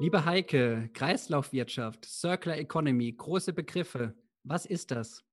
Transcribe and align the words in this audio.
Liebe 0.00 0.24
Heike, 0.24 0.90
Kreislaufwirtschaft, 0.94 2.04
Circular 2.04 2.56
Economy, 2.56 3.10
große 3.10 3.52
Begriffe. 3.52 4.14
Was 4.44 4.64
ist 4.64 4.92
das? 4.92 5.24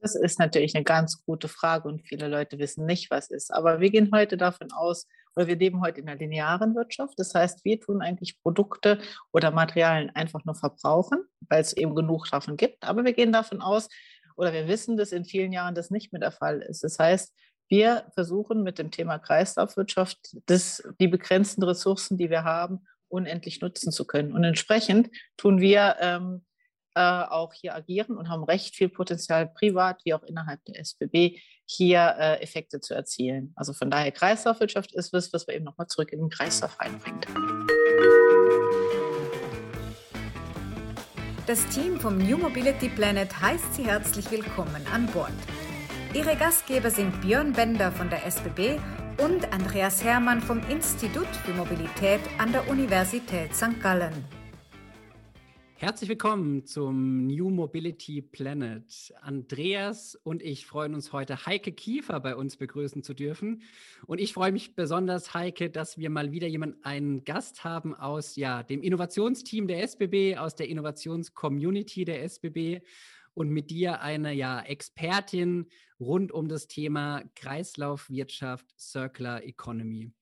Das 0.00 0.14
ist 0.14 0.38
natürlich 0.38 0.74
eine 0.74 0.84
ganz 0.84 1.24
gute 1.24 1.48
Frage 1.48 1.88
und 1.88 2.02
viele 2.02 2.28
Leute 2.28 2.58
wissen 2.58 2.84
nicht, 2.84 3.10
was 3.10 3.30
ist. 3.30 3.50
Aber 3.54 3.80
wir 3.80 3.88
gehen 3.88 4.10
heute 4.12 4.36
davon 4.36 4.70
aus, 4.70 5.08
oder 5.34 5.46
wir 5.46 5.56
leben 5.56 5.80
heute 5.80 6.00
in 6.00 6.06
der 6.06 6.16
linearen 6.16 6.74
Wirtschaft. 6.74 7.18
Das 7.18 7.34
heißt, 7.34 7.64
wir 7.64 7.80
tun 7.80 8.02
eigentlich 8.02 8.38
Produkte 8.42 8.98
oder 9.32 9.50
Materialien 9.50 10.10
einfach 10.10 10.44
nur 10.44 10.56
verbrauchen, 10.56 11.24
weil 11.48 11.62
es 11.62 11.72
eben 11.72 11.94
genug 11.94 12.28
davon 12.30 12.58
gibt. 12.58 12.84
Aber 12.84 13.02
wir 13.02 13.14
gehen 13.14 13.32
davon 13.32 13.62
aus, 13.62 13.88
oder 14.36 14.52
wir 14.52 14.68
wissen, 14.68 14.98
dass 14.98 15.10
in 15.10 15.24
vielen 15.24 15.52
Jahren 15.52 15.74
das 15.74 15.90
nicht 15.90 16.12
mehr 16.12 16.20
der 16.20 16.32
Fall 16.32 16.60
ist. 16.60 16.84
Das 16.84 16.98
heißt, 16.98 17.34
wir 17.70 18.04
versuchen 18.12 18.62
mit 18.62 18.78
dem 18.78 18.90
Thema 18.90 19.18
Kreislaufwirtschaft 19.18 20.36
das, 20.44 20.86
die 21.00 21.08
begrenzten 21.08 21.62
Ressourcen, 21.62 22.18
die 22.18 22.28
wir 22.28 22.44
haben, 22.44 22.86
unendlich 23.08 23.60
nutzen 23.60 23.92
zu 23.92 24.06
können. 24.06 24.32
Und 24.32 24.44
entsprechend 24.44 25.10
tun 25.36 25.60
wir 25.60 25.96
ähm, 26.00 26.44
äh, 26.94 27.00
auch 27.00 27.52
hier 27.52 27.74
agieren 27.74 28.16
und 28.16 28.28
haben 28.28 28.44
recht 28.44 28.74
viel 28.74 28.88
Potenzial, 28.88 29.48
privat 29.48 30.00
wie 30.04 30.14
auch 30.14 30.22
innerhalb 30.22 30.64
der 30.64 30.78
SBB, 30.78 31.40
hier 31.66 32.14
äh, 32.18 32.42
Effekte 32.42 32.80
zu 32.80 32.94
erzielen. 32.94 33.52
Also 33.56 33.72
von 33.72 33.90
daher 33.90 34.12
Kreislaufwirtschaft 34.12 34.94
ist 34.94 35.12
was, 35.12 35.32
was 35.32 35.46
wir 35.46 35.54
eben 35.54 35.64
nochmal 35.64 35.88
zurück 35.88 36.12
in 36.12 36.20
den 36.20 36.30
Kreislauf 36.30 36.78
reinbringt. 36.78 37.26
Das 41.46 41.66
Team 41.68 42.00
vom 42.00 42.18
New 42.18 42.38
Mobility 42.38 42.88
Planet 42.88 43.40
heißt 43.40 43.74
Sie 43.74 43.84
herzlich 43.84 44.30
willkommen 44.30 44.86
an 44.92 45.06
Bord. 45.08 45.32
Ihre 46.14 46.36
Gastgeber 46.36 46.90
sind 46.90 47.20
Björn 47.20 47.52
Bender 47.52 47.90
von 47.92 48.08
der 48.08 48.24
SBB 48.24 48.78
und 49.18 49.52
Andreas 49.52 50.02
Hermann 50.02 50.40
vom 50.40 50.60
Institut 50.68 51.26
für 51.26 51.52
Mobilität 51.52 52.20
an 52.38 52.50
der 52.52 52.68
Universität 52.68 53.54
St. 53.54 53.80
Gallen. 53.80 54.12
Herzlich 55.76 56.08
willkommen 56.08 56.64
zum 56.64 57.26
New 57.26 57.50
Mobility 57.50 58.22
Planet. 58.22 59.14
Andreas 59.20 60.16
und 60.24 60.42
ich 60.42 60.66
freuen 60.66 60.94
uns 60.94 61.12
heute, 61.12 61.46
Heike 61.46 61.72
Kiefer 61.72 62.18
bei 62.20 62.34
uns 62.34 62.56
begrüßen 62.56 63.02
zu 63.02 63.14
dürfen. 63.14 63.62
Und 64.06 64.20
ich 64.20 64.32
freue 64.32 64.50
mich 64.50 64.74
besonders, 64.74 65.34
Heike, 65.34 65.70
dass 65.70 65.98
wir 65.98 66.10
mal 66.10 66.32
wieder 66.32 66.48
jemanden, 66.48 66.82
einen 66.84 67.24
Gast 67.24 67.62
haben 67.62 67.94
aus 67.94 68.36
ja, 68.36 68.62
dem 68.62 68.82
Innovationsteam 68.82 69.68
der 69.68 69.82
SBB, 69.82 70.38
aus 70.38 70.54
der 70.54 70.68
Innovationscommunity 70.68 72.04
der 72.04 72.24
SBB 72.24 72.80
und 73.34 73.50
mit 73.50 73.70
dir 73.70 74.00
eine 74.00 74.32
ja, 74.32 74.60
Expertin 74.60 75.66
rund 76.00 76.32
um 76.32 76.48
das 76.48 76.66
Thema 76.66 77.22
Kreislaufwirtschaft, 77.34 78.66
Circular 78.78 79.42
Economy. 79.44 80.12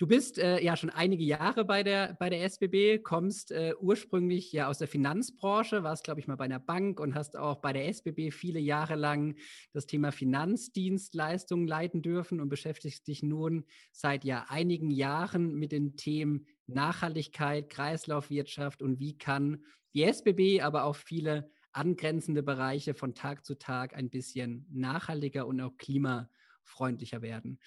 Du 0.00 0.06
bist 0.06 0.38
äh, 0.38 0.64
ja 0.64 0.78
schon 0.78 0.88
einige 0.88 1.24
Jahre 1.24 1.62
bei 1.66 1.82
der, 1.82 2.16
bei 2.18 2.30
der 2.30 2.42
SBB, 2.44 3.02
kommst 3.02 3.52
äh, 3.52 3.74
ursprünglich 3.78 4.50
ja 4.50 4.66
aus 4.66 4.78
der 4.78 4.88
Finanzbranche, 4.88 5.82
warst, 5.82 6.04
glaube 6.04 6.20
ich, 6.20 6.26
mal 6.26 6.36
bei 6.36 6.46
einer 6.46 6.58
Bank 6.58 6.98
und 6.98 7.14
hast 7.14 7.36
auch 7.36 7.56
bei 7.56 7.74
der 7.74 7.86
SBB 7.86 8.30
viele 8.32 8.60
Jahre 8.60 8.94
lang 8.94 9.36
das 9.74 9.84
Thema 9.84 10.10
Finanzdienstleistungen 10.10 11.68
leiten 11.68 12.00
dürfen 12.00 12.40
und 12.40 12.48
beschäftigst 12.48 13.06
dich 13.08 13.22
nun 13.22 13.66
seit 13.92 14.24
ja 14.24 14.46
einigen 14.48 14.90
Jahren 14.90 15.54
mit 15.56 15.70
den 15.70 15.96
Themen 15.96 16.46
Nachhaltigkeit, 16.66 17.68
Kreislaufwirtschaft 17.68 18.80
und 18.80 19.00
wie 19.00 19.18
kann 19.18 19.62
die 19.92 20.04
SBB, 20.04 20.62
aber 20.62 20.84
auch 20.84 20.96
viele 20.96 21.50
angrenzende 21.72 22.42
Bereiche 22.42 22.94
von 22.94 23.14
Tag 23.14 23.44
zu 23.44 23.56
Tag 23.56 23.94
ein 23.94 24.10
bisschen 24.10 24.66
nachhaltiger 24.70 25.46
und 25.46 25.60
auch 25.60 25.76
klimafreundlicher 25.76 27.22
werden. 27.22 27.58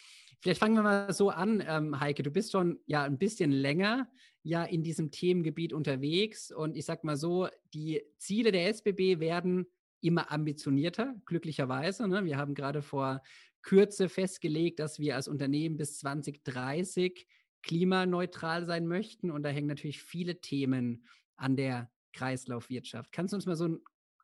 Vielleicht 0.41 0.59
fangen 0.59 0.75
wir 0.75 0.83
mal 0.83 1.13
so 1.13 1.29
an, 1.29 1.63
ähm, 1.65 1.99
Heike. 1.99 2.21
Du 2.21 2.31
bist 2.31 2.51
schon 2.51 2.79
ja 2.85 3.03
ein 3.03 3.17
bisschen 3.17 3.51
länger 3.51 4.09
ja 4.43 4.63
in 4.65 4.83
diesem 4.83 5.09
Themengebiet 5.09 5.71
unterwegs 5.71 6.51
und 6.51 6.75
ich 6.75 6.85
sag 6.85 7.05
mal 7.05 7.15
so, 7.15 7.47
die 7.73 8.03
Ziele 8.17 8.51
der 8.51 8.67
SBB 8.67 9.19
werden 9.19 9.67
immer 10.01 10.31
ambitionierter, 10.31 11.15
glücklicherweise. 11.25 12.07
Ne? 12.09 12.25
Wir 12.25 12.37
haben 12.37 12.55
gerade 12.55 12.81
vor 12.81 13.21
Kürze 13.61 14.09
festgelegt, 14.09 14.79
dass 14.79 14.99
wir 14.99 15.15
als 15.15 15.29
Unternehmen 15.29 15.77
bis 15.77 15.97
2030 15.99 17.25
klimaneutral 17.61 18.65
sein 18.65 18.85
möchten 18.85 19.31
und 19.31 19.43
da 19.43 19.49
hängen 19.49 19.67
natürlich 19.67 20.03
viele 20.03 20.41
Themen 20.41 21.05
an 21.37 21.55
der 21.55 21.89
Kreislaufwirtschaft. 22.11 23.13
Kannst 23.13 23.31
du 23.31 23.37
uns 23.37 23.45
mal 23.45 23.55
so 23.55 23.63
einen 23.63 23.79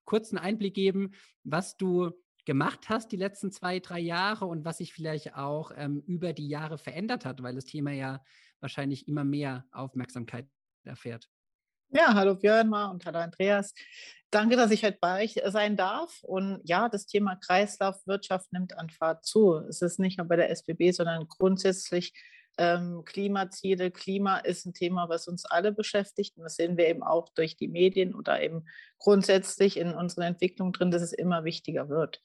kurzen 0.09 0.39
Einblick 0.39 0.73
geben, 0.73 1.11
was 1.43 1.77
du 1.77 2.11
gemacht 2.45 2.89
hast 2.89 3.11
die 3.11 3.17
letzten 3.17 3.51
zwei, 3.51 3.79
drei 3.79 3.99
Jahre 3.99 4.45
und 4.45 4.65
was 4.65 4.79
sich 4.79 4.91
vielleicht 4.91 5.35
auch 5.35 5.71
ähm, 5.75 6.01
über 6.07 6.33
die 6.33 6.47
Jahre 6.47 6.79
verändert 6.79 7.23
hat, 7.23 7.43
weil 7.43 7.53
das 7.53 7.65
Thema 7.65 7.91
ja 7.91 8.23
wahrscheinlich 8.59 9.07
immer 9.07 9.23
mehr 9.23 9.65
Aufmerksamkeit 9.71 10.47
erfährt. 10.83 11.29
Ja, 11.91 12.15
hallo 12.15 12.35
Björn 12.35 12.73
und 12.73 13.05
hallo 13.05 13.19
Andreas. 13.19 13.75
Danke, 14.31 14.55
dass 14.55 14.71
ich 14.71 14.83
heute 14.83 14.97
bei 14.99 15.23
euch 15.23 15.39
sein 15.45 15.77
darf. 15.77 16.23
Und 16.23 16.61
ja, 16.63 16.89
das 16.89 17.05
Thema 17.05 17.35
Kreislaufwirtschaft 17.35 18.51
nimmt 18.51 18.75
an 18.75 18.89
Fahrt 18.89 19.25
zu. 19.25 19.57
Es 19.69 19.83
ist 19.83 19.99
nicht 19.99 20.17
nur 20.17 20.27
bei 20.27 20.35
der 20.35 20.49
SBB, 20.49 20.91
sondern 20.91 21.27
grundsätzlich 21.27 22.13
ähm, 22.59 23.03
Klimaziele. 23.05 23.89
Klima 23.89 24.37
ist 24.39 24.65
ein 24.65 24.73
Thema, 24.73 25.07
was 25.07 25.27
uns 25.27 25.45
alle 25.45 25.71
beschäftigt. 25.71 26.37
Und 26.37 26.43
das 26.43 26.55
sehen 26.55 26.77
wir 26.77 26.87
eben 26.87 27.01
auch 27.01 27.29
durch 27.29 27.55
die 27.55 27.69
Medien 27.69 28.13
oder 28.13 28.41
eben 28.41 28.65
grundsätzlich 28.99 29.77
in 29.77 29.93
unseren 29.93 30.23
Entwicklungen 30.23 30.73
drin, 30.73 30.91
dass 30.91 31.01
es 31.01 31.13
immer 31.13 31.45
wichtiger 31.45 31.87
wird. 31.87 32.21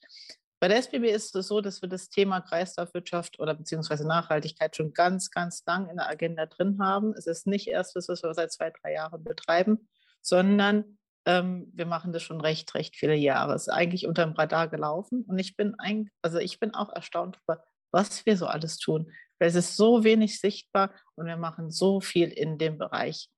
Bei 0.59 0.67
der 0.67 0.77
SBB 0.77 1.05
ist 1.05 1.35
es 1.35 1.47
so, 1.47 1.61
dass 1.61 1.81
wir 1.81 1.89
das 1.89 2.09
Thema 2.09 2.41
Kreislaufwirtschaft 2.41 3.39
oder 3.39 3.53
beziehungsweise 3.53 4.05
Nachhaltigkeit 4.05 4.75
schon 4.75 4.93
ganz, 4.93 5.31
ganz 5.31 5.63
lang 5.65 5.89
in 5.89 5.97
der 5.97 6.09
Agenda 6.09 6.45
drin 6.45 6.79
haben. 6.79 7.13
Es 7.13 7.27
ist 7.27 7.47
nicht 7.47 7.67
erst 7.67 7.95
das, 7.95 8.09
was 8.09 8.21
wir 8.21 8.33
seit 8.33 8.51
zwei, 8.51 8.71
drei 8.71 8.93
Jahren 8.93 9.23
betreiben, 9.23 9.87
sondern 10.21 10.97
ähm, 11.25 11.71
wir 11.73 11.85
machen 11.85 12.11
das 12.11 12.23
schon 12.23 12.41
recht, 12.41 12.73
recht 12.75 12.95
viele 12.97 13.15
Jahre. 13.15 13.53
Es 13.53 13.63
ist 13.63 13.73
eigentlich 13.73 14.05
unter 14.05 14.25
dem 14.25 14.33
Radar 14.33 14.67
gelaufen 14.67 15.23
und 15.27 15.39
ich 15.39 15.55
bin, 15.55 15.75
ein, 15.77 16.09
also 16.21 16.39
ich 16.39 16.59
bin 16.59 16.73
auch 16.73 16.91
erstaunt 16.91 17.37
darüber, 17.47 17.63
was 17.91 18.25
wir 18.25 18.35
so 18.35 18.47
alles 18.47 18.77
tun 18.77 19.11
es 19.39 19.55
ist 19.55 19.75
so 19.75 20.03
wenig 20.03 20.39
sichtbar 20.39 20.93
und 21.15 21.25
wir 21.25 21.37
machen 21.37 21.71
so 21.71 22.01
viel 22.01 22.29
in 22.29 22.57
dem 22.57 22.77
Bereich. 22.77 23.29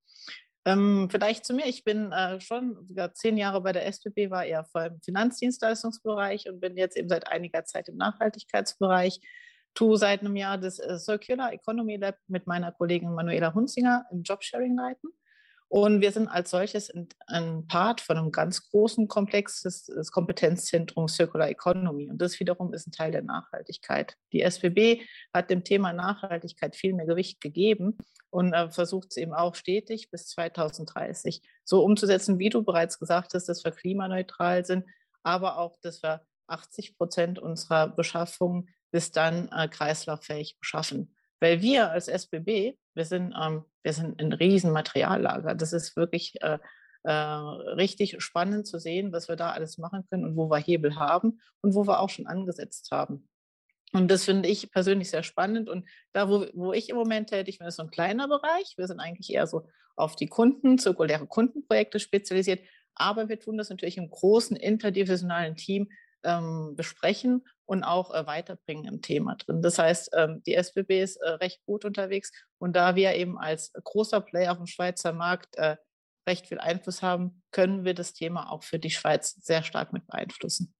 Ähm, 0.65 1.07
vielleicht 1.09 1.45
zu 1.45 1.53
mir, 1.53 1.65
ich 1.65 1.85
bin 1.85 2.11
äh, 2.11 2.41
schon 2.41 2.85
sogar 2.85 3.13
zehn 3.13 3.37
Jahre 3.37 3.61
bei 3.61 3.71
der 3.71 3.85
SBB, 3.85 4.29
war 4.29 4.45
eher 4.45 4.65
vor 4.65 4.83
im 4.83 5.01
Finanzdienstleistungsbereich 5.01 6.49
und 6.49 6.59
bin 6.59 6.75
jetzt 6.75 6.97
eben 6.97 7.07
seit 7.07 7.27
einiger 7.27 7.63
Zeit 7.63 7.87
im 7.87 7.95
Nachhaltigkeitsbereich. 7.95 9.21
Tue 9.73 9.97
seit 9.97 10.21
einem 10.21 10.35
Jahr 10.35 10.57
das 10.57 10.79
äh, 10.79 10.99
Circular 10.99 11.53
Economy 11.53 11.95
Lab 11.95 12.17
mit 12.27 12.47
meiner 12.47 12.73
Kollegin 12.73 13.13
Manuela 13.13 13.53
Hunzinger 13.53 14.05
im 14.11 14.23
Jobsharing 14.23 14.75
leiten. 14.75 15.09
Und 15.69 15.99
wir 15.99 16.13
sind 16.13 16.29
als 16.29 16.51
solches 16.51 16.91
ein 17.27 17.67
Part 17.67 17.99
von 17.99 18.17
einem 18.17 18.31
ganz 18.31 18.69
großen 18.69 19.09
Komplex 19.09 19.63
des, 19.63 20.11
Kompetenzzentrums 20.11 21.15
Circular 21.15 21.49
Economy. 21.49 22.09
Und 22.09 22.21
das 22.21 22.39
wiederum 22.39 22.73
ist 22.73 22.87
ein 22.87 22.93
Teil 22.93 23.11
der 23.11 23.23
Nachhaltigkeit. 23.23 24.15
Die 24.31 24.41
SBB 24.41 25.01
hat 25.33 25.49
dem 25.49 25.65
Thema 25.65 25.91
Nachhaltigkeit 25.91 26.75
viel 26.75 26.93
mehr 26.93 27.05
Gewicht 27.05 27.41
gegeben 27.41 27.97
und 28.29 28.53
äh, 28.53 28.69
versucht 28.69 29.07
es 29.11 29.17
eben 29.17 29.33
auch 29.33 29.55
stetig 29.55 30.09
bis 30.09 30.27
2030 30.27 31.41
so 31.65 31.83
umzusetzen, 31.83 32.39
wie 32.39 32.49
du 32.49 32.63
bereits 32.63 32.97
gesagt 32.97 33.33
hast, 33.33 33.49
dass 33.49 33.65
wir 33.65 33.71
klimaneutral 33.71 34.63
sind, 34.63 34.85
aber 35.23 35.57
auch, 35.57 35.77
dass 35.81 36.01
wir 36.01 36.21
80 36.47 36.97
Prozent 36.97 37.39
unserer 37.39 37.89
Beschaffung 37.89 38.69
bis 38.91 39.11
dann 39.11 39.49
äh, 39.49 39.67
kreislauffähig 39.67 40.57
beschaffen. 40.59 41.13
Weil 41.41 41.61
wir 41.61 41.91
als 41.91 42.07
SBB, 42.07 42.77
wir 42.93 43.05
sind, 43.05 43.35
ähm, 43.39 43.65
wir 43.87 43.93
sind 43.93 44.21
ein 44.21 44.33
Riesenmateriallager. 44.33 45.55
Das 45.55 45.71
ist 45.71 45.95
wirklich 45.95 46.33
äh, 46.41 46.59
äh, 47.03 47.11
richtig 47.13 48.21
spannend 48.21 48.67
zu 48.67 48.79
sehen, 48.79 49.13
was 49.13 49.29
wir 49.29 49.37
da 49.37 49.51
alles 49.51 49.77
machen 49.77 50.05
können 50.09 50.25
und 50.25 50.35
wo 50.35 50.49
wir 50.49 50.57
Hebel 50.57 50.97
haben 50.97 51.39
und 51.61 51.73
wo 51.73 51.87
wir 51.87 52.01
auch 52.01 52.09
schon 52.09 52.27
angesetzt 52.27 52.89
haben. 52.91 53.29
Und 53.93 54.11
das 54.11 54.25
finde 54.25 54.49
ich 54.49 54.71
persönlich 54.71 55.09
sehr 55.09 55.23
spannend. 55.23 55.69
Und 55.69 55.87
da, 56.11 56.27
wo, 56.27 56.45
wo 56.53 56.73
ich 56.73 56.89
im 56.89 56.97
Moment 56.97 57.29
tätig 57.29 57.59
bin, 57.59 57.67
ist 57.69 57.77
so 57.77 57.83
ein 57.83 57.89
kleiner 57.89 58.27
Bereich. 58.27 58.73
Wir 58.75 58.87
sind 58.87 58.99
eigentlich 58.99 59.33
eher 59.33 59.47
so 59.47 59.69
auf 59.95 60.17
die 60.17 60.27
Kunden, 60.27 60.77
zirkuläre 60.77 61.25
Kundenprojekte 61.25 62.01
spezialisiert. 62.01 62.59
Aber 62.93 63.29
wir 63.29 63.39
tun 63.39 63.57
das 63.57 63.69
natürlich 63.69 63.95
im 63.95 64.09
großen 64.09 64.57
interdivisionalen 64.57 65.55
Team 65.55 65.89
ähm, 66.23 66.73
besprechen 66.75 67.47
und 67.67 67.83
auch 67.83 68.13
äh, 68.13 68.25
weiterbringen 68.25 68.85
im 68.85 69.01
Thema 69.01 69.35
drin. 69.35 69.61
Das 69.61 69.77
heißt, 69.77 70.11
ähm, 70.15 70.41
die 70.45 70.55
SBB 70.55 71.01
ist 71.01 71.17
äh, 71.17 71.31
recht 71.31 71.61
gut 71.65 71.85
unterwegs 71.85 72.31
und 72.57 72.75
da 72.75 72.95
wir 72.95 73.13
eben 73.13 73.37
als 73.37 73.71
großer 73.73 74.21
Player 74.21 74.53
auf 74.53 74.57
dem 74.57 74.67
Schweizer 74.67 75.13
Markt 75.13 75.55
äh, 75.57 75.75
recht 76.27 76.47
viel 76.47 76.59
Einfluss 76.59 77.01
haben, 77.01 77.43
können 77.51 77.85
wir 77.85 77.93
das 77.93 78.13
Thema 78.13 78.51
auch 78.51 78.63
für 78.63 78.79
die 78.79 78.89
Schweiz 78.89 79.35
sehr 79.35 79.63
stark 79.63 79.93
mit 79.93 80.07
beeinflussen. 80.07 80.73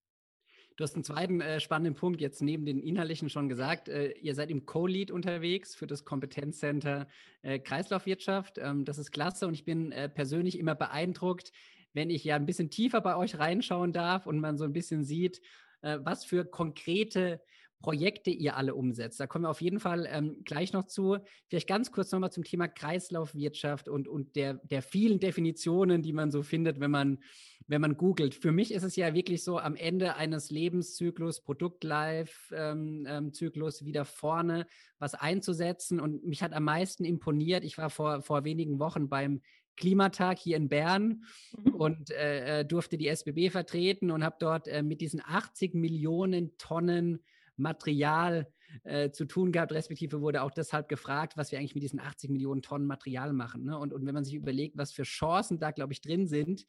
Du 0.78 0.84
hast 0.84 0.94
einen 0.94 1.04
zweiten 1.04 1.42
äh, 1.42 1.60
spannenden 1.60 1.96
Punkt 1.96 2.22
jetzt 2.22 2.42
neben 2.42 2.66
den 2.66 2.80
inhaltlichen 2.80 3.30
schon 3.30 3.50
gesagt. 3.50 3.90
Äh, 3.90 4.12
ihr 4.12 4.36
seid 4.36 4.50
im 4.50 4.66
Co-Lead 4.66 5.12
unterwegs 5.12 5.76
für 5.76 5.88
das 5.88 6.06
Kompetenzcenter 6.06 7.08
äh, 7.42 7.60
Kreislaufwirtschaft. 7.60 8.60
Ähm, 8.60 8.86
das 8.86 8.98
ist 8.98 9.12
klasse 9.12 9.48
und 9.48 9.56
ich 9.56 9.66
bin 9.66 9.92
äh, 9.92 10.08
persönlich 10.08 10.58
immer 10.58 10.76
beeindruckt, 10.76 11.52
wenn 11.94 12.12
ich 12.12 12.24
ja 12.24 12.36
ein 12.36 12.46
bisschen 12.46 12.70
tiefer 12.70 13.02
bei 13.02 13.16
euch 13.18 13.40
reinschauen 13.40 13.92
darf 13.92 14.28
und 14.28 14.40
man 14.40 14.58
so 14.58 14.66
ein 14.66 14.74
bisschen 14.74 15.04
sieht, 15.04 15.42
äh, 15.82 16.00
was 16.04 16.26
für 16.26 16.46
konkrete 16.46 17.42
Projekte 17.80 18.32
ihr 18.32 18.58
alle 18.58 18.74
umsetzt. 18.74 19.20
Da 19.20 19.28
kommen 19.28 19.46
wir 19.46 19.50
auf 19.50 19.62
jeden 19.62 19.80
Fall 19.80 20.08
ähm, 20.10 20.42
gleich 20.44 20.74
noch 20.74 20.86
zu. 20.86 21.18
Vielleicht 21.48 21.68
ganz 21.68 21.92
kurz 21.92 22.12
nochmal 22.12 22.32
zum 22.32 22.44
Thema 22.44 22.68
Kreislaufwirtschaft 22.68 23.88
und, 23.88 24.08
und 24.08 24.36
der, 24.36 24.56
der 24.56 24.82
vielen 24.82 25.20
Definitionen, 25.20 26.02
die 26.02 26.14
man 26.14 26.32
so 26.32 26.42
findet, 26.42 26.80
wenn 26.80 26.90
man, 26.90 27.20
wenn 27.68 27.82
man 27.82 27.96
googelt. 27.96 28.34
Für 28.34 28.52
mich 28.52 28.74
ist 28.74 28.82
es 28.82 28.96
ja 28.96 29.14
wirklich 29.14 29.44
so, 29.44 29.60
am 29.60 29.76
Ende 29.76 30.16
eines 30.16 30.50
Lebenszyklus, 30.50 31.42
Produktlife-Zyklus 31.42 33.82
ähm, 33.82 33.86
ähm, 33.86 33.88
wieder 33.88 34.06
vorne 34.06 34.66
was 34.98 35.14
einzusetzen. 35.14 36.00
Und 36.00 36.26
mich 36.26 36.42
hat 36.42 36.54
am 36.54 36.64
meisten 36.64 37.06
imponiert, 37.06 37.64
ich 37.64 37.78
war 37.78 37.92
vor, 37.92 38.24
vor 38.24 38.44
wenigen 38.44 38.80
Wochen 38.80 39.08
beim 39.08 39.42
Klimatag 39.78 40.38
hier 40.40 40.58
in 40.58 40.68
Bern 40.68 41.24
mhm. 41.58 41.74
und 41.76 42.12
äh, 42.12 42.60
äh 42.60 42.66
durfte 42.66 42.98
die 42.98 43.08
SBB 43.08 43.50
vertreten 43.50 44.12
und 44.12 44.24
habe 44.24 44.36
dort 44.40 44.68
äh, 44.68 44.84
mit 44.84 45.00
diesen 45.00 45.22
80 45.24 45.74
Millionen 45.74 46.58
Tonnen 46.58 47.24
Material 47.56 48.48
äh, 48.84 49.12
zu 49.12 49.26
tun 49.26 49.52
gehabt, 49.52 49.72
respektive 49.72 50.22
wurde 50.22 50.44
auch 50.44 50.52
deshalb 50.52 50.88
gefragt, 50.90 51.38
was 51.38 51.52
wir 51.52 51.60
eigentlich 51.60 51.76
mit 51.76 51.84
diesen 51.84 52.00
80 52.00 52.30
Millionen 52.30 52.62
Tonnen 52.62 52.86
Material 52.86 53.34
machen. 53.34 53.66
Ne? 53.66 53.78
Und, 53.78 53.94
und 53.94 54.06
wenn 54.06 54.14
man 54.14 54.24
sich 54.24 54.36
überlegt, 54.36 54.78
was 54.78 54.92
für 54.92 55.04
Chancen 55.04 55.60
da, 55.60 55.72
glaube 55.72 55.94
ich, 55.94 56.02
drin 56.02 56.28
sind, 56.28 56.66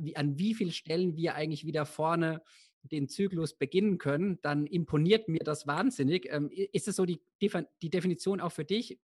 wie, 0.00 0.16
an 0.16 0.38
wie 0.38 0.54
vielen 0.54 0.72
Stellen 0.72 1.16
wir 1.16 1.34
eigentlich 1.34 1.66
wieder 1.66 1.84
vorne 1.84 2.42
den 2.82 3.08
Zyklus 3.08 3.54
beginnen 3.54 3.98
können, 3.98 4.38
dann 4.42 4.66
imponiert 4.66 5.28
mir 5.28 5.40
das 5.40 5.66
wahnsinnig. 5.66 6.26
Ähm, 6.30 6.50
ist 6.50 6.88
es 6.88 6.96
so 6.96 7.04
die, 7.04 7.20
die 7.40 7.90
Definition 7.90 8.40
auch 8.40 8.52
für 8.52 8.64
dich? 8.64 8.98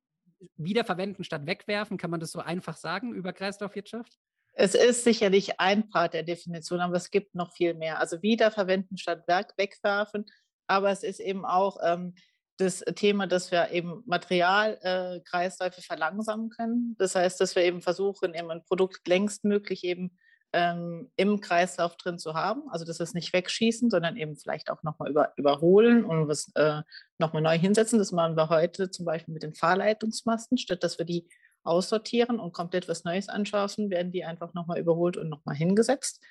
Wiederverwenden 0.57 1.25
statt 1.25 1.47
wegwerfen, 1.47 1.99
kann 1.99 2.11
man 2.11 2.21
das 2.21 2.33
so 2.33 2.41
einfach 2.41 2.77
sagen 2.77 3.15
über 3.15 3.33
Kreislaufwirtschaft? 3.33 4.13
Es 4.53 4.75
ist 4.75 5.05
sicherlich 5.05 5.61
ein 5.61 5.89
Part 5.89 6.15
der 6.15 6.25
Definition, 6.25 6.81
aber 6.81 6.97
es 6.97 7.11
gibt 7.11 7.35
noch 7.35 7.53
viel 7.55 7.75
mehr. 7.75 8.01
Also 8.01 8.23
wiederverwenden 8.23 8.99
statt 8.99 9.25
wegwerfen 9.27 10.25
aber 10.69 10.91
es 10.91 11.03
ist 11.03 11.19
eben 11.19 11.45
auch 11.45 11.79
ähm, 11.83 12.15
das 12.59 12.81
Thema, 12.95 13.27
dass 13.27 13.51
wir 13.51 13.71
eben 13.71 14.03
Materialkreisläufe 14.07 15.81
äh, 15.81 15.83
verlangsamen 15.83 16.51
können. 16.51 16.97
Das 16.99 17.15
heißt, 17.15 17.41
dass 17.41 17.57
wir 17.57 17.65
eben 17.65 17.83
versuchen, 17.83 18.35
eben 18.35 18.51
ein 18.51 18.65
Produkt 18.65 19.07
längstmöglich 19.09 19.85
eben 19.85 20.19
ähm, 20.53 21.11
im 21.17 21.41
Kreislauf 21.41 21.97
drin 21.97 22.19
zu 22.19 22.35
haben. 22.35 22.63
Also 22.71 22.85
dass 22.85 22.99
wir 22.99 23.05
es 23.05 23.15
nicht 23.15 23.33
wegschießen, 23.33 23.91
sondern 23.91 24.17
eben 24.17 24.37
vielleicht 24.37 24.71
auch 24.71 24.83
nochmal 24.83 25.11
über, 25.11 25.33
überholen 25.37 26.05
und 26.05 26.29
was 26.29 26.51
äh, 26.55 26.83
nochmal 27.19 27.43
neu 27.43 27.59
hinsetzen. 27.59 27.99
Das 27.99 28.13
machen 28.13 28.37
wir 28.37 28.49
heute 28.49 28.91
zum 28.91 29.05
Beispiel 29.05 29.35
mit 29.35 29.43
den 29.43 29.55
Fahrleitungsmasten. 29.55 30.59
Statt 30.59 30.83
dass 30.83 30.99
wir 30.99 31.05
die 31.05 31.29
aussortieren 31.65 32.41
und 32.41 32.53
komplett 32.53 32.89
was 32.89 33.05
Neues 33.05 33.29
anschaffen, 33.29 33.91
werden 33.91 34.13
die 34.13 34.25
einfach 34.25 34.55
nochmal 34.55 34.79
überholt 34.79 35.17
und 35.17 35.29
nochmal 35.29 35.55
hingesetzt. 35.55 36.23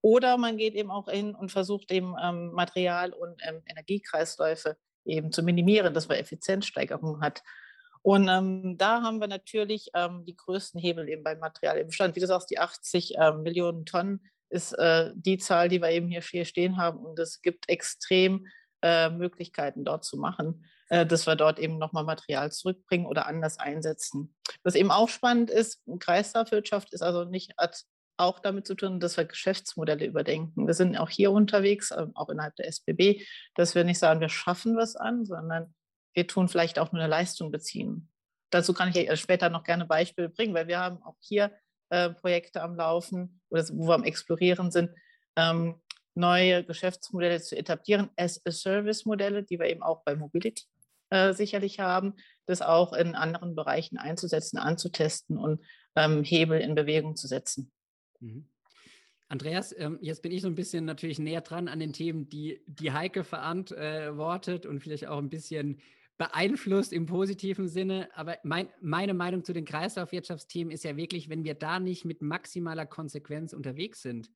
Oder 0.00 0.36
man 0.36 0.56
geht 0.56 0.74
eben 0.74 0.90
auch 0.90 1.08
hin 1.08 1.34
und 1.34 1.50
versucht 1.50 1.90
eben 1.90 2.14
ähm, 2.22 2.52
Material- 2.52 3.12
und 3.12 3.40
ähm, 3.46 3.62
Energiekreisläufe 3.66 4.76
eben 5.04 5.32
zu 5.32 5.42
minimieren, 5.42 5.94
dass 5.94 6.08
man 6.08 6.18
Effizienzsteigerung 6.18 7.20
hat. 7.20 7.42
Und 8.06 8.28
ähm, 8.28 8.78
da 8.78 9.02
haben 9.02 9.20
wir 9.20 9.26
natürlich 9.26 9.90
ähm, 9.92 10.24
die 10.24 10.36
größten 10.36 10.80
Hebel 10.80 11.08
eben 11.08 11.24
beim 11.24 11.40
Material 11.40 11.76
im 11.78 11.88
Bestand. 11.88 12.14
Wie 12.14 12.20
du 12.20 12.28
sagst, 12.28 12.48
die 12.50 12.60
80 12.60 13.18
äh, 13.18 13.32
Millionen 13.32 13.84
Tonnen 13.84 14.20
ist 14.48 14.74
äh, 14.74 15.10
die 15.16 15.38
Zahl, 15.38 15.68
die 15.68 15.82
wir 15.82 15.90
eben 15.90 16.06
hier 16.06 16.22
stehen 16.44 16.76
haben. 16.76 16.98
Und 16.98 17.18
es 17.18 17.42
gibt 17.42 17.68
extrem 17.68 18.46
äh, 18.80 19.10
Möglichkeiten 19.10 19.84
dort 19.84 20.04
zu 20.04 20.18
machen, 20.18 20.64
äh, 20.88 21.04
dass 21.04 21.26
wir 21.26 21.34
dort 21.34 21.58
eben 21.58 21.78
nochmal 21.78 22.04
Material 22.04 22.52
zurückbringen 22.52 23.06
oder 23.06 23.26
anders 23.26 23.58
einsetzen. 23.58 24.36
Was 24.62 24.76
eben 24.76 24.92
auch 24.92 25.08
spannend 25.08 25.50
ist, 25.50 25.82
Kreislaufwirtschaft 25.98 26.94
ist 26.94 27.02
also 27.02 27.24
nicht 27.24 27.54
auch 28.18 28.38
damit 28.38 28.68
zu 28.68 28.76
tun, 28.76 29.00
dass 29.00 29.16
wir 29.16 29.24
Geschäftsmodelle 29.24 30.06
überdenken. 30.06 30.68
Wir 30.68 30.74
sind 30.74 30.96
auch 30.96 31.10
hier 31.10 31.32
unterwegs, 31.32 31.90
ähm, 31.90 32.12
auch 32.14 32.28
innerhalb 32.28 32.54
der 32.54 32.68
SBB, 32.68 33.26
dass 33.56 33.74
wir 33.74 33.82
nicht 33.82 33.98
sagen, 33.98 34.20
wir 34.20 34.28
schaffen 34.28 34.76
was 34.76 34.94
an, 34.94 35.24
sondern 35.24 35.74
wir 36.16 36.26
tun 36.26 36.48
vielleicht 36.48 36.78
auch 36.78 36.92
nur 36.92 37.02
eine 37.02 37.10
Leistung 37.10 37.50
beziehen. 37.52 38.08
Dazu 38.50 38.72
kann 38.72 38.92
ich 38.92 39.20
später 39.20 39.50
noch 39.50 39.64
gerne 39.64 39.84
Beispiele 39.84 40.30
bringen, 40.30 40.54
weil 40.54 40.66
wir 40.66 40.78
haben 40.78 41.02
auch 41.02 41.16
hier 41.20 41.52
äh, 41.90 42.10
Projekte 42.10 42.62
am 42.62 42.74
Laufen, 42.74 43.40
wo 43.50 43.58
wir 43.58 43.94
am 43.94 44.04
Explorieren 44.04 44.70
sind, 44.70 44.90
ähm, 45.36 45.80
neue 46.14 46.64
Geschäftsmodelle 46.64 47.40
zu 47.42 47.56
etablieren, 47.56 48.08
as-a-Service-Modelle, 48.16 49.42
die 49.42 49.58
wir 49.58 49.66
eben 49.66 49.82
auch 49.82 50.02
bei 50.04 50.16
Mobility 50.16 50.64
äh, 51.10 51.34
sicherlich 51.34 51.80
haben, 51.80 52.14
das 52.46 52.62
auch 52.62 52.94
in 52.94 53.14
anderen 53.14 53.54
Bereichen 53.54 53.98
einzusetzen, 53.98 54.56
anzutesten 54.56 55.36
und 55.36 55.62
ähm, 55.94 56.24
Hebel 56.24 56.60
in 56.60 56.74
Bewegung 56.74 57.14
zu 57.16 57.26
setzen. 57.26 57.70
Mhm. 58.20 58.48
Andreas, 59.28 59.74
ähm, 59.76 59.98
jetzt 60.00 60.22
bin 60.22 60.32
ich 60.32 60.40
so 60.40 60.48
ein 60.48 60.54
bisschen 60.54 60.84
natürlich 60.84 61.18
näher 61.18 61.40
dran 61.40 61.68
an 61.68 61.80
den 61.80 61.92
Themen, 61.92 62.28
die 62.28 62.62
die 62.66 62.92
Heike 62.92 63.24
verantwortet 63.24 64.66
und 64.66 64.80
vielleicht 64.80 65.06
auch 65.08 65.18
ein 65.18 65.30
bisschen 65.30 65.80
beeinflusst 66.18 66.92
im 66.92 67.06
positiven 67.06 67.68
Sinne. 67.68 68.08
Aber 68.14 68.38
mein, 68.42 68.68
meine 68.80 69.14
Meinung 69.14 69.44
zu 69.44 69.52
den 69.52 69.64
Kreislaufwirtschaftsthemen 69.64 70.72
ist 70.72 70.84
ja 70.84 70.96
wirklich, 70.96 71.28
wenn 71.28 71.44
wir 71.44 71.54
da 71.54 71.78
nicht 71.78 72.04
mit 72.04 72.22
maximaler 72.22 72.86
Konsequenz 72.86 73.52
unterwegs 73.52 74.02
sind, 74.02 74.30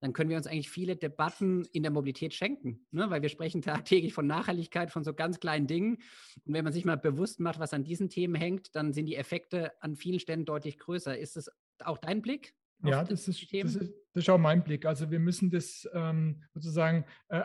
dann 0.00 0.12
können 0.12 0.28
wir 0.28 0.36
uns 0.36 0.46
eigentlich 0.46 0.68
viele 0.68 0.96
Debatten 0.96 1.64
in 1.72 1.82
der 1.82 1.90
Mobilität 1.90 2.34
schenken, 2.34 2.86
ne? 2.90 3.08
weil 3.08 3.22
wir 3.22 3.30
sprechen 3.30 3.62
tagtäglich 3.62 4.12
von 4.12 4.26
Nachhaltigkeit, 4.26 4.90
von 4.90 5.02
so 5.02 5.14
ganz 5.14 5.40
kleinen 5.40 5.66
Dingen. 5.66 5.96
Und 6.44 6.52
wenn 6.52 6.64
man 6.64 6.74
sich 6.74 6.84
mal 6.84 6.98
bewusst 6.98 7.40
macht, 7.40 7.58
was 7.58 7.72
an 7.72 7.84
diesen 7.84 8.10
Themen 8.10 8.34
hängt, 8.34 8.74
dann 8.76 8.92
sind 8.92 9.06
die 9.06 9.16
Effekte 9.16 9.72
an 9.80 9.96
vielen 9.96 10.20
Stellen 10.20 10.44
deutlich 10.44 10.78
größer. 10.78 11.16
Ist 11.16 11.36
das 11.36 11.50
auch 11.82 11.96
dein 11.96 12.20
Blick? 12.20 12.54
Ja, 12.82 13.02
das 13.02 13.28
ist, 13.28 13.50
das, 13.50 13.76
ist, 13.76 13.94
das 14.12 14.24
ist 14.24 14.28
auch 14.28 14.36
mein 14.36 14.62
Blick. 14.62 14.84
Also 14.84 15.10
wir 15.10 15.20
müssen 15.20 15.48
das 15.48 15.88
ähm, 15.94 16.42
sozusagen 16.52 17.06
äh, 17.28 17.38
äh, 17.38 17.44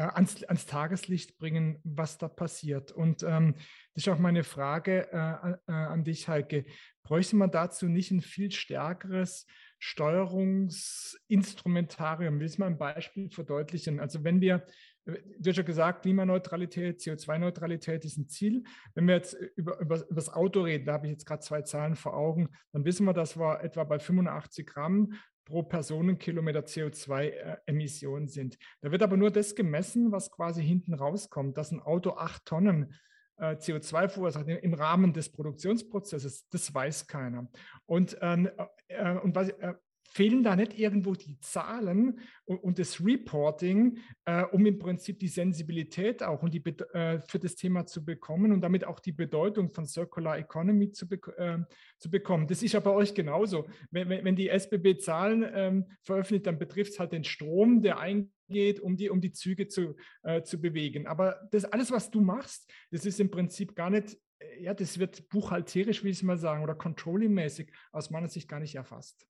ans, 0.00 0.44
ans, 0.44 0.66
Tageslicht 0.66 1.38
bringen, 1.38 1.80
was 1.84 2.18
da 2.18 2.28
passiert. 2.28 2.92
Und 2.92 3.22
ähm, 3.22 3.54
das 3.94 4.06
ist 4.06 4.08
auch 4.08 4.18
meine 4.18 4.44
Frage 4.44 5.10
äh, 5.12 5.54
äh, 5.66 5.72
an 5.72 6.04
dich, 6.04 6.28
Heike. 6.28 6.66
Bräuchte 7.02 7.36
man 7.36 7.50
dazu 7.50 7.86
nicht 7.86 8.10
ein 8.10 8.20
viel 8.20 8.50
stärkeres 8.50 9.46
Steuerungsinstrumentarium? 9.78 12.38
Will 12.40 12.46
ich 12.46 12.58
mal 12.58 12.66
ein 12.66 12.76
Beispiel 12.78 13.30
verdeutlichen? 13.30 14.00
Also 14.00 14.24
wenn 14.24 14.40
wir 14.40 14.66
Du 15.06 15.50
hast 15.50 15.58
ja 15.58 15.62
gesagt, 15.62 16.02
Klimaneutralität, 16.02 16.98
CO2-Neutralität 16.98 18.06
ist 18.06 18.16
ein 18.16 18.26
Ziel. 18.26 18.64
Wenn 18.94 19.06
wir 19.06 19.16
jetzt 19.16 19.34
über, 19.54 19.78
über, 19.78 19.96
über 19.96 20.14
das 20.14 20.32
Auto 20.32 20.62
reden, 20.62 20.86
da 20.86 20.94
habe 20.94 21.06
ich 21.06 21.12
jetzt 21.12 21.26
gerade 21.26 21.42
zwei 21.42 21.60
Zahlen 21.60 21.94
vor 21.94 22.16
Augen, 22.16 22.48
dann 22.72 22.86
wissen 22.86 23.04
wir, 23.04 23.12
dass 23.12 23.36
wir 23.36 23.62
etwa 23.62 23.84
bei 23.84 23.98
85 23.98 24.66
Gramm 24.66 25.12
pro 25.44 25.62
Personenkilometer 25.62 26.60
CO2-Emissionen 26.60 28.28
sind. 28.28 28.58
Da 28.80 28.90
wird 28.90 29.02
aber 29.02 29.16
nur 29.16 29.30
das 29.30 29.54
gemessen, 29.54 30.12
was 30.12 30.30
quasi 30.30 30.62
hinten 30.62 30.94
rauskommt, 30.94 31.56
dass 31.56 31.70
ein 31.70 31.80
Auto 31.80 32.12
acht 32.12 32.44
Tonnen 32.44 32.94
äh, 33.36 33.56
CO2 33.56 34.08
verursacht 34.08 34.48
im 34.48 34.74
Rahmen 34.74 35.12
des 35.12 35.30
Produktionsprozesses, 35.30 36.48
das 36.48 36.72
weiß 36.72 37.06
keiner. 37.06 37.48
Und, 37.86 38.16
ähm, 38.20 38.48
äh, 38.88 39.18
und 39.18 39.34
was, 39.34 39.50
äh, 39.50 39.74
fehlen 40.14 40.44
da 40.44 40.54
nicht 40.54 40.78
irgendwo 40.78 41.14
die 41.14 41.38
Zahlen 41.40 42.20
und, 42.44 42.58
und 42.58 42.78
das 42.78 43.04
Reporting, 43.04 43.98
äh, 44.24 44.44
um 44.44 44.64
im 44.64 44.78
Prinzip 44.78 45.18
die 45.18 45.28
Sensibilität 45.28 46.22
auch 46.22 46.42
und 46.42 46.54
die, 46.54 46.64
äh, 46.64 47.20
für 47.26 47.40
das 47.40 47.56
Thema 47.56 47.84
zu 47.84 48.04
bekommen 48.04 48.52
und 48.52 48.60
damit 48.60 48.84
auch 48.84 49.00
die 49.00 49.12
Bedeutung 49.12 49.72
von 49.72 49.86
Circular 49.86 50.38
Economy 50.38 50.92
zu, 50.92 51.08
be 51.08 51.16
äh, 51.36 51.58
zu 51.98 52.10
bekommen. 52.10 52.46
Das 52.46 52.62
ist 52.62 52.72
ja 52.72 52.80
bei 52.80 52.92
euch 52.92 53.12
genauso. 53.14 53.66
Wenn, 53.90 54.08
wenn 54.08 54.36
die 54.36 54.48
SBB 54.48 54.98
Zahlen 54.98 55.44
ähm, 55.52 55.86
veröffentlicht, 56.02 56.46
dann 56.46 56.58
betrifft 56.58 56.92
es 56.92 57.00
halt 57.00 57.12
den 57.12 57.24
Strom, 57.24 57.82
der 57.82 57.98
eingeht, 57.98 58.78
um 58.78 58.96
die, 58.96 59.10
um 59.10 59.20
die 59.20 59.32
Züge 59.32 59.66
zu, 59.66 59.96
äh, 60.22 60.42
zu 60.42 60.60
bewegen. 60.60 61.08
Aber 61.08 61.40
das 61.50 61.64
alles, 61.64 61.90
was 61.90 62.12
du 62.12 62.20
machst, 62.20 62.70
das 62.92 63.04
ist 63.04 63.18
im 63.18 63.30
Prinzip 63.30 63.74
gar 63.74 63.90
nicht 63.90 64.16
ja, 64.60 64.74
das 64.74 64.98
wird 64.98 65.28
buchhalterisch, 65.30 66.04
wie 66.04 66.10
ich 66.10 66.22
mal 66.22 66.36
sagen, 66.36 66.62
oder 66.62 66.74
controlling-mäßig 66.74 67.72
aus 67.92 68.10
meiner 68.10 68.28
Sicht 68.28 68.46
gar 68.46 68.60
nicht 68.60 68.74
erfasst. 68.74 69.26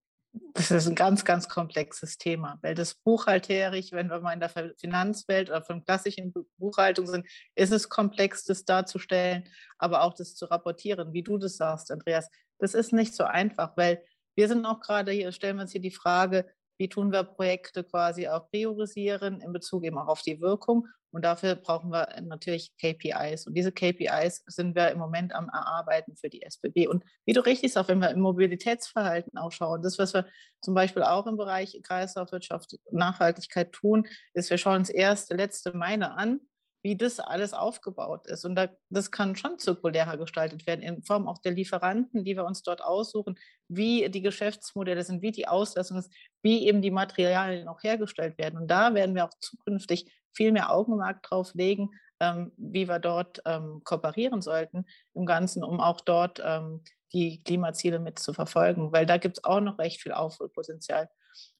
Das 0.52 0.70
ist 0.70 0.88
ein 0.88 0.96
ganz, 0.96 1.24
ganz 1.24 1.48
komplexes 1.48 2.18
Thema, 2.18 2.58
weil 2.62 2.74
das 2.74 2.94
buchhalterisch, 2.94 3.92
wenn 3.92 4.08
wir 4.08 4.20
mal 4.20 4.32
in 4.32 4.40
der 4.40 4.50
Finanzwelt 4.76 5.48
oder 5.48 5.62
von 5.62 5.84
klassischen 5.84 6.34
Buchhaltung 6.58 7.06
sind, 7.06 7.26
ist 7.54 7.72
es 7.72 7.88
komplex, 7.88 8.44
das 8.44 8.64
darzustellen, 8.64 9.48
aber 9.78 10.02
auch 10.02 10.14
das 10.14 10.34
zu 10.34 10.46
rapportieren, 10.46 11.12
wie 11.12 11.22
du 11.22 11.38
das 11.38 11.56
sagst, 11.56 11.92
Andreas. 11.92 12.28
Das 12.58 12.74
ist 12.74 12.92
nicht 12.92 13.14
so 13.14 13.24
einfach, 13.24 13.76
weil 13.76 14.02
wir 14.34 14.48
sind 14.48 14.66
auch 14.66 14.80
gerade 14.80 15.12
hier, 15.12 15.30
stellen 15.30 15.56
wir 15.56 15.62
uns 15.62 15.72
hier 15.72 15.80
die 15.80 15.92
Frage, 15.92 16.50
wie 16.78 16.88
tun 16.88 17.12
wir 17.12 17.24
Projekte 17.24 17.84
quasi 17.84 18.28
auch 18.28 18.48
priorisieren 18.50 19.40
in 19.40 19.52
Bezug 19.52 19.84
eben 19.84 19.98
auch 19.98 20.08
auf 20.08 20.22
die 20.22 20.40
Wirkung. 20.40 20.86
Und 21.12 21.24
dafür 21.24 21.54
brauchen 21.54 21.90
wir 21.90 22.08
natürlich 22.22 22.72
KPIs. 22.76 23.46
Und 23.46 23.54
diese 23.54 23.70
KPIs 23.70 24.42
sind 24.46 24.74
wir 24.74 24.90
im 24.90 24.98
Moment 24.98 25.32
am 25.32 25.48
Erarbeiten 25.48 26.16
für 26.16 26.28
die 26.28 26.42
SBB. 26.42 26.88
Und 26.88 27.04
wie 27.24 27.32
du 27.32 27.40
richtig 27.40 27.72
sagst, 27.72 27.88
wenn 27.88 28.00
wir 28.00 28.10
im 28.10 28.20
Mobilitätsverhalten 28.20 29.38
auch 29.38 29.52
schauen, 29.52 29.80
das, 29.82 29.96
was 29.98 30.12
wir 30.12 30.26
zum 30.60 30.74
Beispiel 30.74 31.04
auch 31.04 31.28
im 31.28 31.36
Bereich 31.36 31.78
Kreislaufwirtschaft, 31.84 32.76
Nachhaltigkeit 32.90 33.70
tun, 33.70 34.08
ist, 34.32 34.50
wir 34.50 34.58
schauen 34.58 34.78
uns 34.78 34.90
erste, 34.90 35.36
letzte 35.36 35.72
Meile 35.76 36.12
an 36.16 36.40
wie 36.84 36.96
das 36.96 37.18
alles 37.18 37.54
aufgebaut 37.54 38.26
ist. 38.26 38.44
Und 38.44 38.56
da, 38.56 38.68
das 38.90 39.10
kann 39.10 39.36
schon 39.36 39.58
zirkulärer 39.58 40.18
gestaltet 40.18 40.66
werden, 40.66 40.82
in 40.82 41.02
Form 41.02 41.26
auch 41.26 41.38
der 41.38 41.52
Lieferanten, 41.52 42.24
die 42.24 42.36
wir 42.36 42.44
uns 42.44 42.62
dort 42.62 42.82
aussuchen, 42.82 43.38
wie 43.68 44.10
die 44.10 44.20
Geschäftsmodelle 44.20 45.02
sind, 45.02 45.22
wie 45.22 45.32
die 45.32 45.48
Auslastung 45.48 45.96
ist, 45.96 46.12
wie 46.42 46.68
eben 46.68 46.82
die 46.82 46.90
Materialien 46.90 47.68
auch 47.68 47.82
hergestellt 47.82 48.36
werden. 48.36 48.58
Und 48.60 48.68
da 48.68 48.94
werden 48.94 49.14
wir 49.14 49.24
auch 49.24 49.32
zukünftig 49.40 50.12
viel 50.34 50.52
mehr 50.52 50.70
Augenmerk 50.70 51.22
drauf 51.22 51.54
legen, 51.54 51.88
ähm, 52.20 52.52
wie 52.58 52.86
wir 52.86 52.98
dort 52.98 53.40
ähm, 53.46 53.80
kooperieren 53.82 54.42
sollten 54.42 54.84
im 55.14 55.24
Ganzen, 55.24 55.64
um 55.64 55.80
auch 55.80 56.02
dort 56.02 56.42
ähm, 56.44 56.82
die 57.14 57.42
Klimaziele 57.44 57.98
mit 57.98 58.18
zu 58.18 58.34
verfolgen, 58.34 58.92
weil 58.92 59.06
da 59.06 59.16
gibt 59.16 59.38
es 59.38 59.44
auch 59.44 59.60
noch 59.60 59.78
recht 59.78 60.02
viel 60.02 60.12
Aufholpotenzial. 60.12 61.08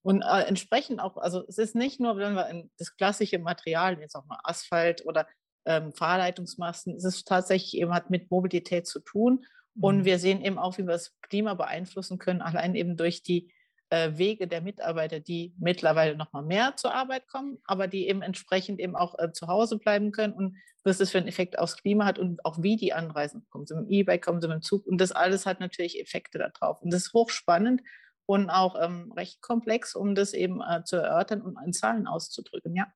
Und 0.04 0.20
äh, 0.20 0.42
entsprechend 0.42 1.00
auch, 1.00 1.16
also 1.16 1.44
es 1.48 1.56
ist 1.56 1.74
nicht 1.74 1.98
nur, 1.98 2.18
wenn 2.18 2.34
wir 2.34 2.48
in 2.48 2.70
das 2.78 2.94
klassische 2.94 3.38
Material, 3.38 3.98
jetzt 3.98 4.14
auch 4.14 4.26
mal 4.26 4.38
Asphalt 4.44 5.04
oder 5.06 5.26
ähm, 5.64 5.94
Fahrleitungsmassen, 5.94 6.94
es 6.94 7.04
ist 7.04 7.26
tatsächlich 7.26 7.80
eben 7.80 7.94
hat 7.94 8.10
mit 8.10 8.30
Mobilität 8.30 8.86
zu 8.86 9.00
tun. 9.00 9.46
Und 9.80 10.00
mhm. 10.00 10.04
wir 10.04 10.18
sehen 10.18 10.42
eben 10.42 10.58
auch, 10.58 10.76
wie 10.76 10.82
wir 10.82 10.92
das 10.92 11.16
Klima 11.22 11.54
beeinflussen 11.54 12.18
können, 12.18 12.42
allein 12.42 12.74
eben 12.74 12.98
durch 12.98 13.22
die 13.22 13.50
äh, 13.88 14.10
Wege 14.18 14.46
der 14.46 14.60
Mitarbeiter, 14.60 15.20
die 15.20 15.54
mittlerweile 15.58 16.16
noch 16.16 16.34
mal 16.34 16.42
mehr 16.42 16.76
zur 16.76 16.94
Arbeit 16.94 17.26
kommen, 17.26 17.56
aber 17.64 17.86
die 17.86 18.06
eben 18.06 18.20
entsprechend 18.20 18.80
eben 18.80 18.96
auch 18.96 19.18
äh, 19.18 19.32
zu 19.32 19.46
Hause 19.46 19.78
bleiben 19.78 20.12
können 20.12 20.34
und 20.34 20.56
was 20.84 20.98
das 20.98 21.12
für 21.12 21.18
einen 21.18 21.28
Effekt 21.28 21.58
aufs 21.58 21.78
Klima 21.78 22.04
hat 22.04 22.18
und 22.18 22.44
auch 22.44 22.62
wie 22.62 22.76
die 22.76 22.92
anreisen. 22.92 23.46
Kommen 23.48 23.66
sie 23.66 23.74
mit 23.74 23.86
dem 23.86 23.90
E-Bike, 23.90 24.22
kommen 24.22 24.42
sie 24.42 24.48
mit 24.48 24.56
dem 24.56 24.62
Zug 24.62 24.86
und 24.86 25.00
das 25.00 25.12
alles 25.12 25.46
hat 25.46 25.60
natürlich 25.60 25.98
Effekte 25.98 26.38
darauf. 26.38 26.82
Und 26.82 26.92
das 26.92 27.06
ist 27.06 27.14
hochspannend 27.14 27.80
und 28.26 28.50
auch 28.50 28.76
ähm, 28.80 29.12
recht 29.12 29.40
komplex, 29.40 29.94
um 29.94 30.14
das 30.14 30.32
eben 30.32 30.60
äh, 30.60 30.82
zu 30.84 30.96
erörtern 30.96 31.42
und 31.42 31.58
in 31.64 31.72
Zahlen 31.72 32.06
auszudrücken, 32.06 32.74
ja. 32.74 32.92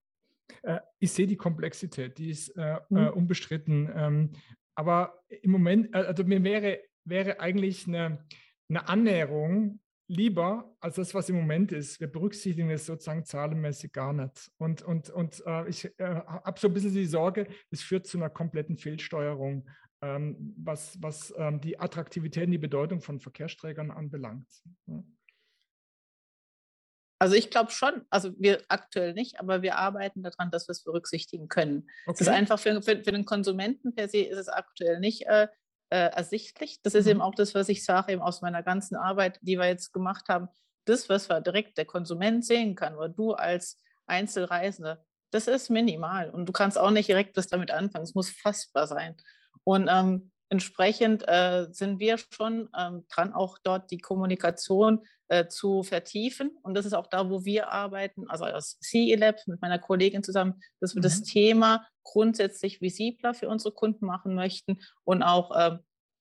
Äh, 0.62 0.80
ich 0.98 1.12
sehe 1.12 1.26
die 1.26 1.36
Komplexität, 1.36 2.18
die 2.18 2.30
ist 2.30 2.48
äh, 2.56 2.78
mhm. 2.88 3.08
unbestritten. 3.08 3.90
Ähm, 3.94 4.32
aber 4.74 5.22
im 5.28 5.50
Moment, 5.50 5.94
also 5.94 6.24
mir 6.24 6.42
wäre, 6.44 6.80
wäre 7.04 7.40
eigentlich 7.40 7.86
eine, 7.86 8.24
eine 8.68 8.88
Annäherung 8.88 9.80
lieber 10.08 10.74
als 10.80 10.96
das, 10.96 11.14
was 11.14 11.28
im 11.28 11.36
Moment 11.36 11.70
ist. 11.72 12.00
Wir 12.00 12.06
berücksichtigen 12.06 12.70
es 12.70 12.86
sozusagen 12.86 13.24
zahlenmäßig 13.24 13.92
gar 13.92 14.12
nicht. 14.12 14.50
Und, 14.56 14.82
und, 14.82 15.10
und 15.10 15.42
äh, 15.46 15.68
ich 15.68 15.84
äh, 15.98 16.22
habe 16.24 16.58
so 16.58 16.68
ein 16.68 16.74
bisschen 16.74 16.94
die 16.94 17.04
Sorge, 17.04 17.46
es 17.70 17.82
führt 17.82 18.06
zu 18.06 18.16
einer 18.16 18.30
kompletten 18.30 18.78
Fehlsteuerung, 18.78 19.68
ähm, 20.00 20.54
was, 20.56 21.00
was 21.02 21.34
ähm, 21.36 21.60
die 21.60 21.78
Attraktivität 21.78 22.46
und 22.46 22.52
die 22.52 22.58
Bedeutung 22.58 23.00
von 23.00 23.20
Verkehrsträgern 23.20 23.90
anbelangt. 23.90 24.48
Ja. 24.86 25.02
Also 27.18 27.34
ich 27.34 27.50
glaube 27.50 27.72
schon, 27.72 28.02
also 28.10 28.32
wir 28.38 28.62
aktuell 28.68 29.12
nicht, 29.12 29.40
aber 29.40 29.62
wir 29.62 29.76
arbeiten 29.76 30.22
daran, 30.22 30.50
dass 30.50 30.68
wir 30.68 30.72
es 30.72 30.84
berücksichtigen 30.84 31.48
können. 31.48 31.88
Okay. 32.06 32.14
Es 32.14 32.20
ist 32.22 32.28
einfach 32.28 32.58
für, 32.58 32.80
für, 32.80 33.02
für, 33.02 33.12
den 33.12 33.24
Konsumenten 33.24 33.94
per 33.94 34.08
se 34.08 34.18
ist 34.18 34.38
es 34.38 34.48
aktuell 34.48 35.00
nicht 35.00 35.26
äh, 35.26 35.48
äh, 35.90 36.10
ersichtlich. 36.10 36.80
Das 36.82 36.94
ist 36.94 37.06
mhm. 37.06 37.12
eben 37.12 37.20
auch 37.22 37.34
das, 37.34 37.54
was 37.54 37.68
ich 37.68 37.84
sage, 37.84 38.12
eben 38.12 38.22
aus 38.22 38.40
meiner 38.40 38.62
ganzen 38.62 38.96
Arbeit, 38.96 39.38
die 39.42 39.58
wir 39.58 39.66
jetzt 39.66 39.92
gemacht 39.92 40.28
haben. 40.28 40.48
Das, 40.84 41.08
was 41.08 41.28
wir 41.28 41.40
direkt 41.40 41.76
der 41.76 41.86
Konsument 41.86 42.44
sehen 42.44 42.74
kann, 42.74 42.94
oder 42.94 43.08
du 43.08 43.32
als 43.32 43.82
Einzelreisende, 44.06 45.04
das 45.30 45.48
ist 45.48 45.70
minimal. 45.70 46.30
Und 46.30 46.46
du 46.46 46.52
kannst 46.52 46.78
auch 46.78 46.90
nicht 46.90 47.08
direkt 47.08 47.36
was 47.36 47.48
damit 47.48 47.70
anfangen. 47.70 48.04
Es 48.04 48.14
muss 48.14 48.30
fassbar 48.30 48.86
sein. 48.86 49.16
Und 49.64 49.88
ähm, 49.90 50.30
entsprechend 50.48 51.24
äh, 51.26 51.66
sind 51.70 52.00
wir 52.00 52.16
schon 52.18 52.68
ähm, 52.78 53.04
dran, 53.08 53.32
auch 53.32 53.58
dort 53.58 53.90
die 53.90 53.98
Kommunikation 53.98 55.04
äh, 55.28 55.46
zu 55.46 55.82
vertiefen. 55.82 56.56
Und 56.62 56.74
das 56.74 56.86
ist 56.86 56.94
auch 56.94 57.06
da, 57.06 57.28
wo 57.30 57.44
wir 57.44 57.70
arbeiten, 57.70 58.28
also 58.28 58.44
als 58.44 58.78
CE-Lab 58.80 59.36
mit 59.46 59.60
meiner 59.60 59.78
Kollegin 59.78 60.22
zusammen, 60.22 60.60
dass 60.80 60.94
wir 60.94 61.00
mhm. 61.00 61.04
das 61.04 61.22
Thema 61.22 61.86
grundsätzlich 62.02 62.80
visibler 62.80 63.34
für 63.34 63.48
unsere 63.48 63.74
Kunden 63.74 64.06
machen 64.06 64.34
möchten 64.34 64.80
und 65.04 65.22
auch 65.22 65.54
äh, 65.54 65.78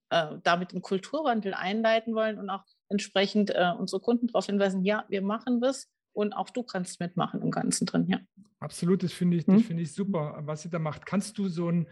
äh, 0.10 0.38
damit 0.44 0.72
einen 0.72 0.82
Kulturwandel 0.82 1.54
einleiten 1.54 2.16
wollen 2.16 2.40
und 2.40 2.50
auch 2.50 2.64
entsprechend 2.90 3.52
äh, 3.52 3.72
unsere 3.78 4.02
Kunden 4.02 4.28
darauf 4.28 4.46
hinweisen, 4.46 4.84
ja, 4.84 5.06
wir 5.10 5.22
machen 5.22 5.62
das 5.62 5.90
und 6.14 6.34
auch 6.34 6.50
du 6.50 6.64
kannst 6.64 7.00
mitmachen 7.00 7.42
im 7.42 7.52
Ganzen 7.52 7.86
drin, 7.86 8.08
ja. 8.08 8.20
Absolut, 8.60 9.04
das 9.04 9.14
finde 9.14 9.38
ich, 9.38 9.46
mhm. 9.46 9.60
find 9.60 9.80
ich 9.80 9.94
super, 9.94 10.40
was 10.42 10.66
ihr 10.66 10.72
da 10.72 10.80
macht. 10.80 11.06
Kannst 11.06 11.38
du 11.38 11.48
so 11.48 11.70
ein, 11.70 11.88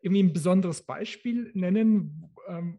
irgendwie 0.00 0.22
ein 0.22 0.32
besonderes 0.32 0.82
Beispiel 0.82 1.50
nennen, 1.54 2.30
ähm, 2.48 2.78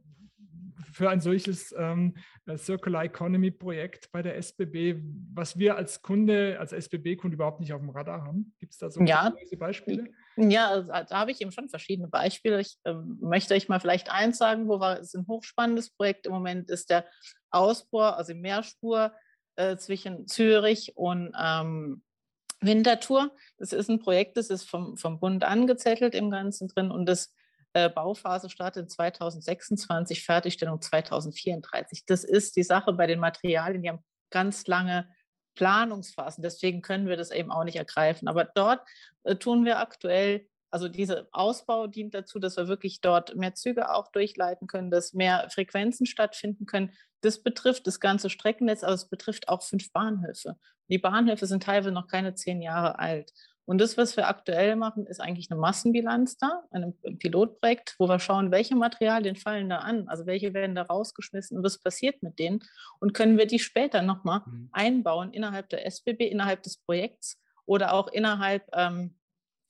für 0.96 1.10
ein 1.10 1.20
solches 1.20 1.74
ähm, 1.78 2.16
äh, 2.46 2.58
Circular 2.58 3.04
Economy 3.04 3.52
Projekt 3.52 4.12
bei 4.12 4.22
der 4.22 4.38
SBB, 4.38 5.02
was 5.34 5.58
wir 5.58 5.76
als 5.76 6.02
Kunde, 6.02 6.58
als 6.60 6.72
SBB-Kunde 6.72 7.36
überhaupt 7.36 7.60
nicht 7.60 7.74
auf 7.74 7.82
dem 7.82 7.90
Radar 7.90 8.24
haben? 8.24 8.54
Gibt 8.60 8.74
es 8.74 8.80
da 8.80 8.90
so 8.90 9.02
ja. 9.02 9.34
Beispiele? 9.58 10.06
Ja, 10.38 10.70
also, 10.70 10.92
da 10.92 11.20
habe 11.20 11.32
ich 11.32 11.42
eben 11.42 11.52
schon 11.52 11.70
verschiedene 11.70 12.08
Beispiele. 12.08 12.62
Ich 12.62 12.78
äh, 12.86 12.94
möchte 12.94 13.54
euch 13.54 13.68
mal 13.68 13.80
vielleicht 13.80 14.10
eins 14.10 14.38
sagen, 14.38 14.68
wo 14.68 14.80
wir, 14.80 15.00
es 15.00 15.14
ein 15.14 15.28
hochspannendes 15.28 15.92
Projekt 15.92 16.28
im 16.28 16.32
Moment, 16.32 16.70
ist 16.70 16.90
der 16.90 17.06
Ausbau, 17.50 18.12
also 18.12 18.34
Mehrspur 18.34 19.14
äh, 19.58 19.76
zwischen 19.78 20.28
Zürich 20.28 20.94
und 20.96 21.34
ähm, 21.38 22.04
Winterthur. 22.62 23.32
Das 23.58 23.74
ist 23.74 23.90
ein 23.90 24.00
Projekt, 24.00 24.38
das 24.38 24.50
ist 24.50 24.70
vom, 24.70 24.98
vom 24.98 25.20
Bund 25.20 25.44
angezettelt 25.44 26.16
im 26.16 26.30
Ganzen 26.30 26.68
drin 26.68 26.92
und 26.92 27.06
das 27.06 27.34
äh, 27.74 27.90
Bauphase 27.90 28.50
startet 28.50 28.90
2026, 28.90 30.24
Fertigstellung 30.24 30.82
2034. 30.82 32.06
Das 32.06 32.24
ist 32.24 32.56
die 32.56 32.64
Sache 32.64 32.94
bei 32.94 33.08
den 33.08 33.20
Materialien, 33.20 33.82
die 33.82 33.90
haben 33.90 34.04
ganz 34.30 34.66
lange 34.68 35.10
Planungsphasen. 35.56 36.42
Deswegen 36.42 36.82
können 36.82 37.08
wir 37.08 37.18
das 37.18 37.32
eben 37.32 37.52
auch 37.52 37.64
nicht 37.64 37.78
ergreifen. 37.78 38.28
Aber 38.28 38.46
dort 38.46 38.82
äh, 39.24 39.36
tun 39.36 39.66
wir 39.66 39.80
aktuell, 39.80 40.48
also 40.76 40.90
dieser 40.90 41.30
Ausbau 41.32 41.88
dient 41.88 42.14
dazu, 42.14 42.38
dass 42.38 42.58
wir 42.58 42.68
wirklich 42.68 43.00
dort 43.00 43.34
mehr 43.38 43.54
Züge 43.56 43.94
auch 43.94 44.12
durchleiten 44.12 44.68
können, 44.68 44.92
dass 44.92 45.14
mehr 45.14 45.48
Frequenzen 45.50 46.06
stattfinden 46.06 46.66
können. 46.66 46.92
Das 47.22 47.42
betrifft 47.42 47.88
das 47.88 48.02
ganze 48.02 48.30
Streckennetz, 48.30 48.84
aber 48.84 48.92
es 48.92 49.08
betrifft 49.08 49.48
auch 49.48 49.64
fünf 49.64 49.94
Bahnhöfe. 49.94 50.58
Die 50.90 50.98
Bahnhöfe 50.98 51.46
sind 51.46 51.64
teilweise 51.64 51.94
noch 51.94 52.08
keine 52.08 52.36
zehn 52.36 52.62
Jahre 52.62 53.00
alt. 53.00 53.32
Und 53.64 53.80
das, 53.80 53.96
was 53.96 54.18
wir 54.18 54.28
aktuell 54.28 54.76
machen, 54.76 55.08
ist 55.08 55.22
eigentlich 55.22 55.50
eine 55.50 55.62
Massenbilanz 55.62 56.36
da, 56.36 56.64
ein 56.72 56.94
Pilotprojekt, 57.20 57.96
wo 57.98 58.10
wir 58.10 58.20
schauen, 58.20 58.52
welche 58.52 58.76
Materialien 58.76 59.38
fallen 59.38 59.70
da 59.70 59.78
an, 59.78 60.10
also 60.10 60.26
welche 60.26 60.54
werden 60.54 60.76
da 60.76 60.82
rausgeschmissen 60.82 61.56
und 61.56 61.64
was 61.64 61.80
passiert 61.80 62.22
mit 62.22 62.38
denen 62.38 62.60
und 63.00 63.14
können 63.14 63.38
wir 63.38 63.48
die 63.48 63.60
später 63.60 64.02
nochmal 64.02 64.42
mhm. 64.46 64.68
einbauen 64.74 65.32
innerhalb 65.32 65.70
der 65.70 65.86
SBB, 65.86 66.28
innerhalb 66.30 66.64
des 66.64 66.76
Projekts 66.76 67.42
oder 67.66 67.94
auch 67.94 68.10
innerhalb, 68.10 68.68
ähm, 68.74 69.16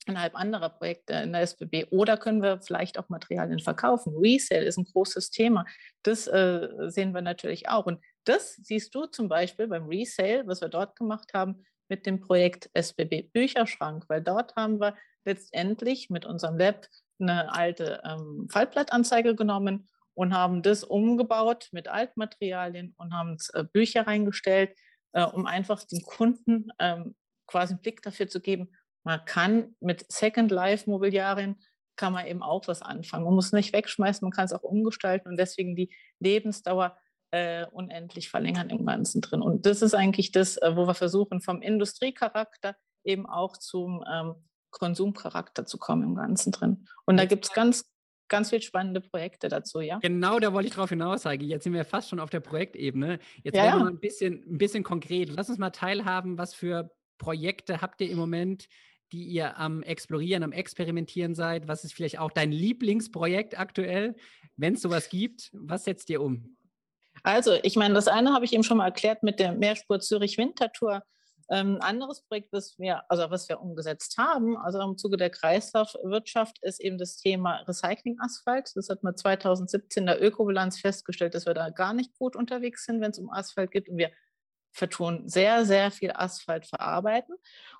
innerhalb 0.06 0.34
anderer 0.34 0.70
Projekte 0.70 1.14
in 1.14 1.32
der 1.32 1.42
SBB 1.42 1.86
oder 1.90 2.16
können 2.16 2.42
wir 2.42 2.60
vielleicht 2.60 2.98
auch 2.98 3.08
Materialien 3.08 3.58
verkaufen. 3.58 4.16
Resale 4.16 4.64
ist 4.64 4.78
ein 4.78 4.84
großes 4.84 5.30
Thema. 5.30 5.64
Das 6.02 6.26
äh, 6.26 6.68
sehen 6.88 7.12
wir 7.12 7.22
natürlich 7.22 7.68
auch. 7.68 7.86
Und 7.86 8.00
das 8.24 8.54
siehst 8.54 8.94
du 8.94 9.06
zum 9.06 9.28
Beispiel 9.28 9.68
beim 9.68 9.86
Resale, 9.86 10.46
was 10.46 10.60
wir 10.60 10.68
dort 10.68 10.96
gemacht 10.96 11.32
haben, 11.34 11.64
mit 11.88 12.06
dem 12.06 12.20
Projekt 12.20 12.70
SBB 12.74 13.30
Bücherschrank, 13.32 14.04
weil 14.08 14.22
dort 14.22 14.56
haben 14.56 14.80
wir 14.80 14.96
letztendlich 15.24 16.10
mit 16.10 16.24
unserem 16.24 16.58
Lab 16.58 16.86
eine 17.18 17.52
alte 17.52 18.02
ähm, 18.04 18.48
Fallblattanzeige 18.50 19.34
genommen 19.34 19.88
und 20.14 20.34
haben 20.34 20.62
das 20.62 20.84
umgebaut 20.84 21.68
mit 21.72 21.88
Altmaterialien 21.88 22.94
und 22.96 23.12
haben 23.12 23.36
äh, 23.52 23.64
Bücher 23.64 24.06
reingestellt, 24.06 24.76
äh, 25.12 25.24
um 25.24 25.46
einfach 25.46 25.84
den 25.84 26.02
Kunden 26.02 26.68
ähm, 26.78 27.14
quasi 27.46 27.74
einen 27.74 27.82
Blick 27.82 28.02
dafür 28.02 28.28
zu 28.28 28.40
geben, 28.40 28.70
man 29.06 29.24
kann 29.24 29.76
mit 29.78 30.04
Second 30.10 30.50
Life 30.50 30.90
Mobiliarien 30.90 31.60
kann 31.94 32.12
man 32.12 32.26
eben 32.26 32.42
auch 32.42 32.66
was 32.66 32.82
anfangen. 32.82 33.24
Man 33.24 33.34
muss 33.34 33.52
nicht 33.52 33.72
wegschmeißen, 33.72 34.26
man 34.26 34.32
kann 34.32 34.46
es 34.46 34.52
auch 34.52 34.64
umgestalten 34.64 35.28
und 35.28 35.36
deswegen 35.36 35.76
die 35.76 35.94
Lebensdauer 36.18 36.98
äh, 37.30 37.66
unendlich 37.66 38.28
verlängern 38.28 38.68
im 38.68 38.84
Ganzen 38.84 39.20
drin. 39.20 39.42
Und 39.42 39.64
das 39.64 39.80
ist 39.80 39.94
eigentlich 39.94 40.32
das, 40.32 40.56
äh, 40.56 40.74
wo 40.74 40.88
wir 40.88 40.94
versuchen, 40.94 41.40
vom 41.40 41.62
Industriecharakter 41.62 42.74
eben 43.04 43.26
auch 43.26 43.56
zum 43.56 44.04
ähm, 44.12 44.34
Konsumcharakter 44.72 45.66
zu 45.66 45.78
kommen 45.78 46.02
im 46.02 46.16
Ganzen 46.16 46.50
drin. 46.50 46.88
Und 47.04 47.16
da 47.16 47.26
gibt 47.26 47.44
es 47.44 47.52
ganz, 47.52 47.88
ganz 48.28 48.50
viele 48.50 48.62
spannende 48.62 49.00
Projekte 49.00 49.48
dazu, 49.48 49.80
ja. 49.80 50.00
Genau, 50.00 50.40
da 50.40 50.52
wollte 50.52 50.66
ich 50.66 50.74
drauf 50.74 50.90
hinaus, 50.90 51.24
Heike. 51.24 51.44
Jetzt 51.44 51.62
sind 51.62 51.74
wir 51.74 51.84
fast 51.84 52.08
schon 52.08 52.18
auf 52.18 52.30
der 52.30 52.40
Projektebene. 52.40 53.20
Jetzt 53.44 53.56
ja, 53.56 53.62
werden 53.62 53.78
wir 53.78 53.84
mal 53.84 53.90
ein 53.90 54.00
bisschen, 54.00 54.42
ein 54.50 54.58
bisschen 54.58 54.82
konkret. 54.82 55.30
Lass 55.30 55.48
uns 55.48 55.58
mal 55.58 55.70
teilhaben, 55.70 56.38
was 56.38 56.54
für 56.54 56.90
Projekte 57.18 57.80
habt 57.80 58.00
ihr 58.00 58.10
im 58.10 58.18
Moment, 58.18 58.68
die 59.12 59.24
ihr 59.24 59.56
am 59.58 59.82
Explorieren, 59.82 60.42
am 60.42 60.52
Experimentieren 60.52 61.34
seid? 61.34 61.68
Was 61.68 61.84
ist 61.84 61.94
vielleicht 61.94 62.18
auch 62.18 62.30
dein 62.30 62.52
Lieblingsprojekt 62.52 63.58
aktuell? 63.58 64.16
Wenn 64.56 64.74
es 64.74 64.82
sowas 64.82 65.08
gibt, 65.08 65.50
was 65.52 65.84
setzt 65.84 66.10
ihr 66.10 66.20
um? 66.20 66.56
Also, 67.22 67.54
ich 67.62 67.76
meine, 67.76 67.94
das 67.94 68.08
eine 68.08 68.32
habe 68.32 68.44
ich 68.44 68.52
eben 68.52 68.62
schon 68.62 68.78
mal 68.78 68.86
erklärt 68.86 69.22
mit 69.22 69.40
der 69.40 69.52
Mehrspur 69.52 70.00
Zürich 70.00 70.38
Wintertour. 70.38 71.02
Ähm, 71.48 71.78
anderes 71.80 72.22
Projekt, 72.22 72.52
was 72.52 72.76
wir, 72.78 73.02
also 73.08 73.30
was 73.30 73.48
wir 73.48 73.60
umgesetzt 73.60 74.18
haben, 74.18 74.56
also 74.56 74.80
im 74.80 74.98
Zuge 74.98 75.16
der 75.16 75.30
Kreislaufwirtschaft, 75.30 76.58
ist 76.62 76.80
eben 76.80 76.98
das 76.98 77.16
Thema 77.18 77.62
Recycling-Asphalt. 77.68 78.72
Das 78.74 78.88
hat 78.88 79.04
man 79.04 79.16
2017 79.16 80.02
in 80.02 80.06
der 80.06 80.22
Ökobilanz 80.22 80.80
festgestellt, 80.80 81.34
dass 81.34 81.46
wir 81.46 81.54
da 81.54 81.70
gar 81.70 81.94
nicht 81.94 82.12
gut 82.18 82.34
unterwegs 82.34 82.84
sind, 82.84 83.00
wenn 83.00 83.12
es 83.12 83.18
um 83.18 83.30
Asphalt 83.30 83.70
geht. 83.70 83.88
Und 83.88 83.96
wir 83.96 84.10
vertun 84.76 85.28
sehr, 85.28 85.64
sehr 85.64 85.90
viel 85.90 86.12
Asphalt 86.12 86.66
verarbeiten. 86.66 87.34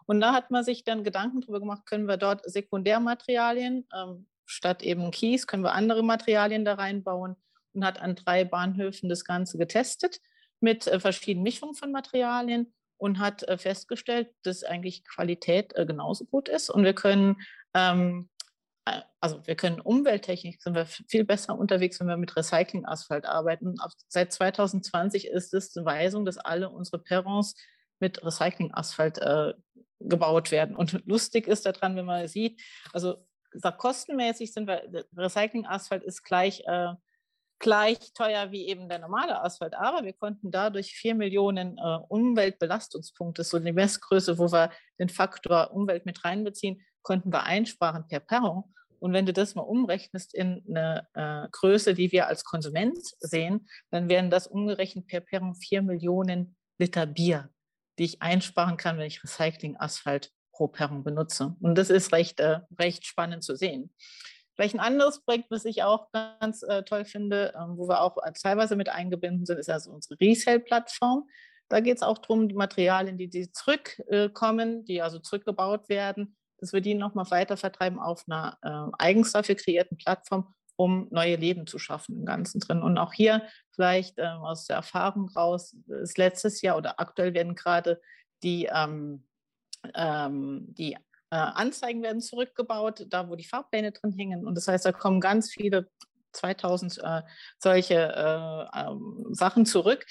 Und 0.07 0.21
da 0.21 0.33
hat 0.33 0.51
man 0.51 0.65
sich 0.65 0.85
dann 0.85 1.05
Gedanken 1.05 1.41
darüber 1.41 1.61
gemacht, 1.61 1.87
können 1.87 2.07
wir 2.07 2.17
dort 2.17 2.49
Sekundärmaterialien 2.49 3.87
ähm, 3.95 4.27
statt 4.47 4.83
eben 4.83 5.11
Kies, 5.11 5.47
können 5.47 5.65
wir 5.65 5.73
andere 5.73 6.03
Materialien 6.03 6.65
da 6.65 6.75
reinbauen 6.75 7.37
und 7.75 7.85
hat 7.85 8.01
an 8.01 8.15
drei 8.15 8.45
Bahnhöfen 8.45 9.09
das 9.09 9.25
Ganze 9.25 9.59
getestet 9.59 10.21
mit 10.61 10.87
äh, 10.87 11.01
verschiedenen 11.01 11.43
Mischungen 11.43 11.75
von 11.75 11.93
Materialien 11.93 12.73
und 12.97 13.19
hat 13.19 13.43
äh, 13.43 13.59
festgestellt, 13.59 14.29
dass 14.43 14.65
eigentlich 14.65 15.05
Qualität 15.05 15.77
äh, 15.77 15.85
genauso 15.85 16.25
gut 16.25 16.49
ist. 16.49 16.71
Und 16.71 16.85
wir 16.85 16.95
können 16.95 17.37
ähm, 17.75 18.31
äh, 18.31 18.36
also 19.21 19.45
wir 19.47 19.57
können 19.57 19.81
Umwelttechnik, 19.81 20.63
sind 20.63 20.75
wir 20.75 20.87
viel 20.87 21.25
besser 21.25 21.59
unterwegs, 21.59 21.99
wenn 21.99 22.07
wir 22.07 22.17
mit 22.17 22.37
Recycling-Asphalt 22.37 23.27
arbeiten. 23.27 23.75
Seit 24.09 24.33
2020 24.33 25.27
ist 25.27 25.53
es 25.55 25.77
eine 25.77 25.87
Weisung, 25.87 26.25
dass 26.25 26.39
alle 26.39 26.71
unsere 26.71 26.99
Perrons 26.99 27.55
mit 27.99 28.25
Recycling-Asphalt 28.25 29.19
äh, 29.19 29.55
gebaut 29.99 30.51
werden. 30.51 30.77
Und 30.77 31.03
lustig 31.07 31.49
ist 31.49 31.67
daran, 31.67 31.97
wenn 31.97 32.05
man 32.05 32.29
sieht, 32.29 32.63
also 32.93 33.17
gesagt, 33.51 33.79
kostenmäßig 33.79 34.53
sind 34.53 34.69
wir, 34.69 35.07
Recycling-Asphalt 35.17 36.05
ist 36.05 36.23
gleich, 36.23 36.63
äh, 36.67 36.95
gleich 37.59 38.13
teuer 38.13 38.53
wie 38.53 38.69
eben 38.69 38.89
der 38.89 38.99
normale 38.99 39.43
Asphalt, 39.43 39.75
aber 39.75 40.05
wir 40.05 40.13
konnten 40.13 40.51
dadurch 40.51 40.93
vier 40.93 41.15
Millionen 41.15 41.79
äh, 41.79 41.99
Umweltbelastungspunkte, 42.09 43.45
so 43.45 43.57
eine 43.57 43.73
Messgröße, 43.73 44.39
wo 44.39 44.53
wir 44.53 44.71
den 44.99 45.09
Faktor 45.09 45.73
Umwelt 45.73 46.05
mit 46.07 46.25
reinbeziehen, 46.25 46.83
konnten 47.07 47.33
wir 47.33 47.45
einsparen 47.45 48.09
per 48.09 48.19
Perron. 48.19 48.65
Und 48.99 49.13
wenn 49.13 49.27
du 49.27 49.33
das 49.33 49.55
mal 49.55 49.63
umrechnest 49.63 50.35
in 50.35 50.65
eine 50.69 51.07
äh, 51.15 51.49
Größe, 51.53 51.95
die 51.95 52.11
wir 52.11 52.27
als 52.27 52.43
Konsument 52.43 52.99
sehen, 53.21 53.69
dann 53.91 54.09
wären 54.09 54.29
das 54.29 54.49
umgerechnet 54.49 55.07
per 55.07 55.21
Perron 55.21 55.55
vier 55.55 55.83
Millionen 55.83 56.57
Liter 56.79 57.07
Bier, 57.07 57.49
die 57.99 58.05
ich 58.05 58.23
einsparen 58.23 58.77
kann, 58.77 58.99
wenn 58.99 59.07
ich 59.07 59.23
Recycling-Asphalt 59.23 60.33
pro 60.51 60.67
Perron 60.67 61.05
benutze. 61.05 61.55
Und 61.61 61.77
das 61.79 61.91
ist 61.91 62.13
recht, 62.13 62.41
äh, 62.41 62.61
recht 62.77 63.07
spannend 63.07 63.45
zu 63.45 63.55
sehen. 63.55 63.95
Vielleicht 64.57 64.75
ein 64.75 64.81
anderes 64.81 65.23
Projekt, 65.23 65.51
was 65.51 65.65
ich 65.65 65.85
auch 65.85 66.11
ganz 66.11 66.65
äh, 66.65 66.83
toll 66.83 67.05
finde, 67.05 67.55
ähm, 67.57 67.77
wo 67.77 67.89
wir 67.89 68.01
auch 68.01 68.17
teilweise 68.43 68.75
mit 68.75 68.89
eingebunden 68.89 69.47
sind, 69.47 69.59
ist 69.59 69.71
also 69.71 69.93
unsere 69.93 70.19
Resale-Plattform. 70.19 71.29
Da 71.69 71.79
geht 71.79 71.99
es 71.99 72.03
auch 72.03 72.19
darum, 72.19 72.49
die 72.49 72.55
Materialien, 72.57 73.17
die, 73.17 73.29
die 73.29 73.53
zurückkommen, 73.53 74.85
die 74.87 75.03
also 75.03 75.21
zurückgebaut 75.21 75.89
werden, 75.89 76.37
dass 76.59 76.73
wir 76.73 76.81
die 76.81 76.95
nochmal 76.95 77.31
weiter 77.31 77.57
vertreiben 77.57 77.99
auf 77.99 78.25
einer 78.29 78.59
äh, 78.63 78.97
eigens 78.99 79.33
dafür 79.33 79.55
kreierten 79.55 79.97
Plattform, 79.97 80.55
um 80.77 81.09
neue 81.11 81.37
Leben 81.37 81.67
zu 81.67 81.79
schaffen 81.79 82.17
im 82.17 82.25
Ganzen 82.25 82.61
drin. 82.61 82.83
Und 82.83 82.99
auch 82.99 83.13
hier 83.13 83.43
vielleicht 83.75 84.19
ähm, 84.19 84.39
aus 84.43 84.67
der 84.67 84.77
Erfahrung 84.77 85.29
raus, 85.31 85.77
ist 86.03 86.19
letztes 86.19 86.63
Jahr 86.63 86.77
oder 86.77 87.01
aktuell 87.01 87.35
werden 87.35 87.55
gerade 87.55 88.01
die, 88.43 88.69
ähm, 88.73 89.27
ähm, 89.95 90.67
die 90.75 90.93
äh, 90.93 90.99
Anzeigen 91.37 92.03
werden 92.03 92.21
zurückgebaut, 92.21 93.07
da 93.09 93.29
wo 93.29 93.37
die 93.37 93.45
Fahrpläne 93.45 93.93
drin 93.93 94.13
hängen. 94.13 94.47
Und 94.47 94.55
das 94.55 94.69
heißt, 94.69 94.85
da 94.85 94.93
kommen 94.93 95.21
ganz 95.21 95.51
viele 95.51 95.89
2000 96.33 96.99
äh, 97.03 97.23
solche 97.59 97.95
äh, 97.95 98.79
ähm, 98.81 99.27
Sachen 99.31 99.67
zurück, 99.67 100.07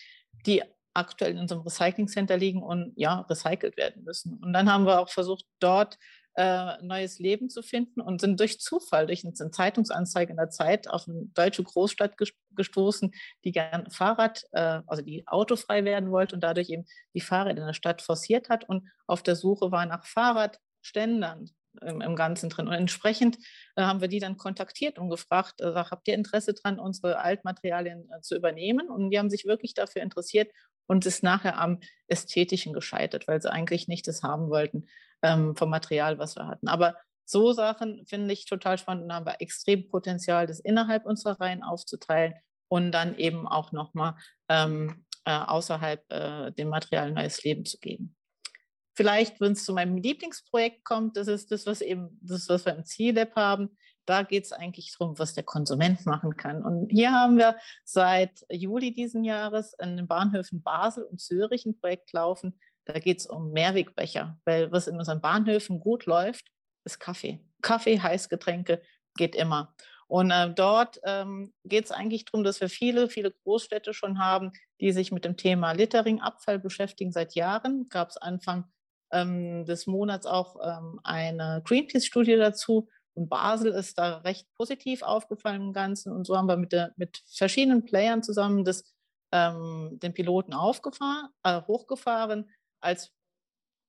die 0.46 0.64
aktuell 0.94 1.32
in 1.32 1.40
unserem 1.40 1.62
Recycling 1.62 2.08
Center 2.08 2.38
liegen 2.38 2.64
und 2.64 2.94
ja, 2.96 3.22
recycelt 3.22 3.78
werden 3.78 4.04
müssen. 4.04 4.40
Und 4.42 4.54
dann 4.54 4.72
haben 4.72 4.86
wir 4.86 5.00
auch 5.00 5.10
versucht, 5.10 5.46
dort 5.60 5.98
äh, 6.36 6.82
neues 6.82 7.20
Leben 7.20 7.50
zu 7.50 7.62
finden 7.62 8.02
und 8.02 8.22
sind 8.22 8.40
durch 8.40 8.60
Zufall, 8.60 9.08
durch 9.08 9.24
eine 9.24 9.34
Zeitungsanzeige 9.52 10.32
in 10.32 10.38
der 10.38 10.50
Zeit 10.50 10.90
auf 10.90 11.08
eine 11.08 11.28
deutsche 11.34 11.64
Großstadt 11.64 12.16
gestoßen, 12.56 13.14
die 13.44 13.52
gern 13.52 13.90
Fahrrad, 13.90 14.44
äh, 14.52 14.82
also 14.86 15.02
die 15.02 15.26
autofrei 15.28 15.86
werden 15.86 16.12
wollte 16.12 16.36
und 16.36 16.42
dadurch 16.42 16.70
eben 16.70 16.86
die 17.14 17.22
Fahrräder 17.22 17.62
in 17.62 17.68
der 17.68 17.74
Stadt 17.74 18.02
forciert 18.02 18.50
hat 18.50 18.68
und 18.68 18.88
auf 19.08 19.24
der 19.24 19.36
Suche 19.36 19.72
war 19.72 19.86
nach 19.86 20.06
Fahrradständern 20.06 21.50
im, 21.82 22.02
im 22.02 22.16
Ganzen 22.16 22.50
drin. 22.50 22.68
Und 22.68 22.74
entsprechend 22.74 23.38
äh, 23.76 23.84
haben 23.84 24.02
wir 24.02 24.08
die 24.08 24.20
dann 24.20 24.38
kontaktiert 24.38 25.00
und 25.00 25.10
gefragt, 25.10 25.62
äh, 25.62 25.74
habt 25.74 26.08
ihr 26.08 26.16
Interesse 26.16 26.54
daran, 26.54 26.80
unsere 26.80 27.20
Altmaterialien 27.20 28.10
äh, 28.12 28.22
zu 28.22 28.36
übernehmen? 28.36 28.90
Und 28.90 29.10
die 29.10 29.20
haben 29.20 29.30
sich 29.30 29.46
wirklich 29.46 29.74
dafür 29.74 30.02
interessiert 30.02 30.52
und 30.88 31.06
ist 31.06 31.24
nachher 31.24 31.58
am 31.60 31.80
Ästhetischen 32.08 32.74
gescheitert, 32.74 33.28
weil 33.28 33.42
sie 33.42 33.52
eigentlich 33.52 33.88
nicht 33.88 34.08
das 34.08 34.24
haben 34.24 34.50
wollten, 34.50 34.88
ähm, 35.26 35.56
vom 35.56 35.70
Material, 35.70 36.20
was 36.20 36.36
wir 36.36 36.48
hatten. 36.48 36.68
Aber 36.68 36.96
so 37.26 37.52
Sachen 37.54 38.06
finde 38.06 38.34
ich 38.34 38.46
total 38.46 38.78
spannend 38.78 39.06
und 39.06 39.14
haben 39.14 39.26
wir 39.26 39.42
extrem 39.42 39.90
Potenzial, 39.90 40.46
das 40.46 40.60
innerhalb 40.60 41.06
unserer 41.06 41.40
Reihen 41.42 41.64
aufzuteilen 41.64 42.36
und 42.68 42.92
dann 42.92 43.18
eben 43.18 43.48
auch 43.48 43.72
nochmal 43.72 44.16
ähm, 44.48 45.06
äh, 45.26 45.32
außerhalb 45.32 46.04
äh, 46.12 46.52
dem 46.52 46.70
Material 46.70 47.12
neues 47.12 47.44
Leben 47.44 47.66
zu 47.66 47.80
geben. 47.80 48.16
Vielleicht, 48.96 49.42
wenn 49.42 49.54
es 49.54 49.66
zu 49.66 49.74
meinem 49.74 49.98
Lieblingsprojekt 49.98 50.86
kommt, 50.86 51.18
das 51.18 51.28
ist 51.28 51.52
das, 51.52 51.66
was 51.66 51.82
eben 51.82 52.18
das, 52.22 52.48
was 52.48 52.66
wir 52.66 52.76
im 52.76 52.86
Ziellab 52.86 53.36
haben. 53.36 53.76
Da 54.06 54.22
geht 54.22 54.46
es 54.46 54.52
eigentlich 54.54 54.96
darum, 54.98 55.18
was 55.20 55.34
der 55.34 55.44
Konsument 55.44 56.06
machen 56.06 56.38
kann. 56.38 56.64
Und 56.64 56.90
hier 56.90 57.12
haben 57.12 57.38
wir 57.38 57.58
seit 57.84 58.46
Juli 58.50 58.94
diesen 58.94 59.24
Jahres 59.24 59.78
an 59.80 59.98
den 59.98 60.08
Bahnhöfen 60.08 60.62
Basel 60.62 61.04
und 61.04 61.20
Zürich 61.20 61.66
ein 61.66 61.78
Projekt 61.78 62.14
laufen, 62.14 62.58
da 62.86 63.00
geht 63.00 63.20
es 63.20 63.26
um 63.26 63.52
Mehrwegbecher, 63.52 64.40
weil 64.46 64.72
was 64.72 64.88
in 64.88 64.98
unseren 64.98 65.22
Bahnhöfen 65.22 65.80
gut 65.80 66.06
läuft, 66.06 66.48
ist 66.86 67.00
Kaffee. 67.00 67.40
Kaffee, 67.62 68.00
Heißgetränke 68.00 68.82
geht 69.16 69.36
immer. 69.36 69.74
Und 70.08 70.30
äh, 70.30 70.54
dort 70.54 71.00
ähm, 71.04 71.54
geht 71.64 71.86
es 71.86 71.92
eigentlich 71.92 72.26
darum, 72.26 72.44
dass 72.44 72.62
wir 72.62 72.70
viele, 72.70 73.10
viele 73.10 73.32
Großstädte 73.32 73.94
schon 73.94 74.20
haben, 74.20 74.52
die 74.80 74.92
sich 74.92 75.12
mit 75.12 75.26
dem 75.26 75.36
Thema 75.36 75.72
Littering, 75.72 76.22
Abfall 76.22 76.60
beschäftigen 76.60 77.12
seit 77.12 77.34
Jahren. 77.34 77.88
Gab 77.90 78.10
es 78.10 78.18
Anfang 78.18 78.66
ähm, 79.12 79.66
des 79.66 79.88
Monats 79.88 80.28
auch 80.28 80.58
ähm, 80.64 81.00
eine 81.04 81.62
Greenpeace-Studie 81.66 82.36
dazu. 82.36 82.88
Und 83.16 83.30
Basel 83.30 83.72
ist 83.72 83.98
da 83.98 84.18
recht 84.18 84.48
positiv 84.54 85.02
aufgefallen 85.02 85.62
im 85.62 85.74
Ganzen. 85.74 86.12
Und 86.12 86.28
so 86.28 86.38
haben 86.38 86.48
wir 86.48 86.58
mit, 86.58 86.72
der, 86.72 86.94
mit 86.98 87.24
verschiedenen 87.28 87.86
Playern 87.86 88.22
zusammen 88.22 88.64
das, 88.64 88.84
ähm, 89.32 89.98
den 90.04 90.14
Piloten 90.14 90.54
aufgefahren, 90.54 91.30
äh, 91.44 91.62
hochgefahren, 91.62 92.50
als 92.86 93.12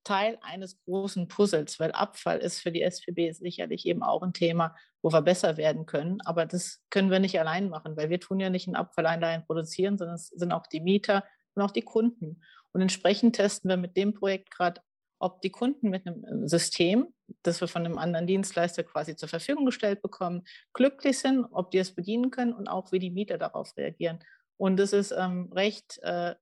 Teil 0.03 0.37
eines 0.41 0.81
großen 0.85 1.27
Puzzles, 1.27 1.79
weil 1.79 1.91
Abfall 1.91 2.39
ist 2.39 2.61
für 2.61 2.71
die 2.71 2.81
SPB 2.81 3.31
sicherlich 3.33 3.85
eben 3.85 4.03
auch 4.03 4.23
ein 4.23 4.33
Thema, 4.33 4.75
wo 5.01 5.11
wir 5.11 5.21
besser 5.21 5.57
werden 5.57 5.85
können. 5.85 6.21
Aber 6.21 6.45
das 6.45 6.81
können 6.89 7.11
wir 7.11 7.19
nicht 7.19 7.39
allein 7.39 7.69
machen, 7.69 7.97
weil 7.97 8.09
wir 8.09 8.19
tun 8.19 8.39
ja 8.39 8.49
nicht 8.49 8.67
einen 8.67 8.77
Abfall 8.77 9.05
allein 9.05 9.45
produzieren, 9.45 9.97
sondern 9.97 10.15
es 10.15 10.27
sind 10.27 10.53
auch 10.53 10.65
die 10.67 10.79
Mieter 10.79 11.25
und 11.55 11.61
auch 11.61 11.71
die 11.71 11.81
Kunden. 11.81 12.41
Und 12.71 12.81
entsprechend 12.81 13.35
testen 13.35 13.69
wir 13.69 13.77
mit 13.77 13.97
dem 13.97 14.13
Projekt 14.13 14.49
gerade, 14.51 14.81
ob 15.19 15.41
die 15.41 15.49
Kunden 15.49 15.89
mit 15.89 16.07
einem 16.07 16.23
äh, 16.23 16.47
System, 16.47 17.07
das 17.43 17.59
wir 17.59 17.67
von 17.67 17.85
einem 17.85 17.97
anderen 17.97 18.27
Dienstleister 18.27 18.83
quasi 18.83 19.15
zur 19.15 19.27
Verfügung 19.27 19.65
gestellt 19.65 20.01
bekommen, 20.01 20.43
glücklich 20.73 21.19
sind, 21.19 21.45
ob 21.51 21.71
die 21.71 21.79
es 21.79 21.93
bedienen 21.93 22.31
können 22.31 22.53
und 22.53 22.67
auch 22.67 22.91
wie 22.91 22.99
die 22.99 23.11
Mieter 23.11 23.37
darauf 23.37 23.75
reagieren. 23.75 24.19
Und 24.57 24.77
das 24.77 24.93
ist 24.93 25.11
ähm, 25.11 25.51
recht 25.51 25.99
äh, 26.01 26.35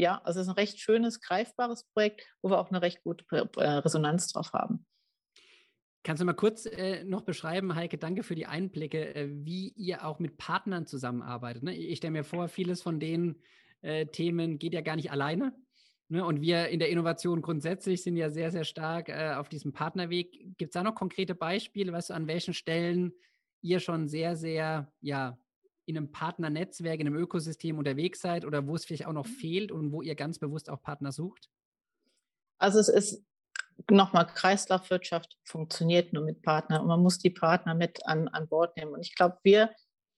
ja, 0.00 0.20
also 0.24 0.40
es 0.40 0.46
ist 0.46 0.50
ein 0.50 0.56
recht 0.56 0.80
schönes, 0.80 1.20
greifbares 1.20 1.84
Projekt, 1.92 2.26
wo 2.42 2.50
wir 2.50 2.58
auch 2.58 2.70
eine 2.70 2.80
recht 2.80 3.02
gute 3.02 3.24
äh, 3.56 3.66
Resonanz 3.66 4.28
drauf 4.32 4.52
haben. 4.52 4.86
Kannst 6.02 6.22
du 6.22 6.24
mal 6.24 6.32
kurz 6.32 6.64
äh, 6.64 7.04
noch 7.04 7.22
beschreiben, 7.22 7.74
Heike, 7.74 7.98
danke 7.98 8.22
für 8.22 8.34
die 8.34 8.46
Einblicke, 8.46 9.14
äh, 9.14 9.28
wie 9.30 9.68
ihr 9.76 10.06
auch 10.06 10.18
mit 10.18 10.38
Partnern 10.38 10.86
zusammenarbeitet. 10.86 11.62
Ne? 11.62 11.76
Ich 11.76 11.98
stelle 11.98 12.12
mir 12.12 12.24
vor, 12.24 12.48
vieles 12.48 12.80
von 12.80 12.98
den 12.98 13.42
äh, 13.82 14.06
Themen 14.06 14.58
geht 14.58 14.72
ja 14.72 14.80
gar 14.80 14.96
nicht 14.96 15.12
alleine. 15.12 15.54
Ne? 16.08 16.24
Und 16.24 16.40
wir 16.40 16.68
in 16.68 16.78
der 16.78 16.88
Innovation 16.88 17.42
grundsätzlich 17.42 18.02
sind 18.02 18.16
ja 18.16 18.30
sehr, 18.30 18.50
sehr 18.50 18.64
stark 18.64 19.10
äh, 19.10 19.34
auf 19.36 19.50
diesem 19.50 19.74
Partnerweg. 19.74 20.32
Gibt 20.56 20.70
es 20.70 20.72
da 20.72 20.82
noch 20.82 20.94
konkrete 20.94 21.34
Beispiele, 21.34 21.92
was 21.92 22.10
an 22.10 22.26
welchen 22.26 22.54
Stellen 22.54 23.12
ihr 23.60 23.80
schon 23.80 24.08
sehr, 24.08 24.34
sehr 24.36 24.90
ja, 25.02 25.38
in 25.90 25.96
einem 25.96 26.12
Partnernetzwerk, 26.12 27.00
in 27.00 27.06
einem 27.06 27.16
Ökosystem 27.16 27.78
unterwegs 27.78 28.20
seid 28.20 28.44
oder 28.44 28.66
wo 28.66 28.74
es 28.74 28.84
vielleicht 28.84 29.06
auch 29.06 29.12
noch 29.12 29.26
mhm. 29.26 29.32
fehlt 29.32 29.72
und 29.72 29.92
wo 29.92 30.02
ihr 30.02 30.14
ganz 30.14 30.38
bewusst 30.38 30.70
auch 30.70 30.82
Partner 30.82 31.12
sucht? 31.12 31.50
Also 32.58 32.78
es 32.78 32.88
ist 32.88 33.24
nochmal, 33.90 34.26
Kreislaufwirtschaft 34.26 35.38
funktioniert 35.44 36.12
nur 36.12 36.24
mit 36.24 36.42
Partnern 36.42 36.82
und 36.82 36.88
man 36.88 37.02
muss 37.02 37.18
die 37.18 37.30
Partner 37.30 37.74
mit 37.74 38.06
an, 38.06 38.28
an 38.28 38.48
Bord 38.48 38.76
nehmen. 38.76 38.92
Und 38.92 39.00
ich 39.00 39.14
glaube, 39.14 39.38
wir 39.42 39.70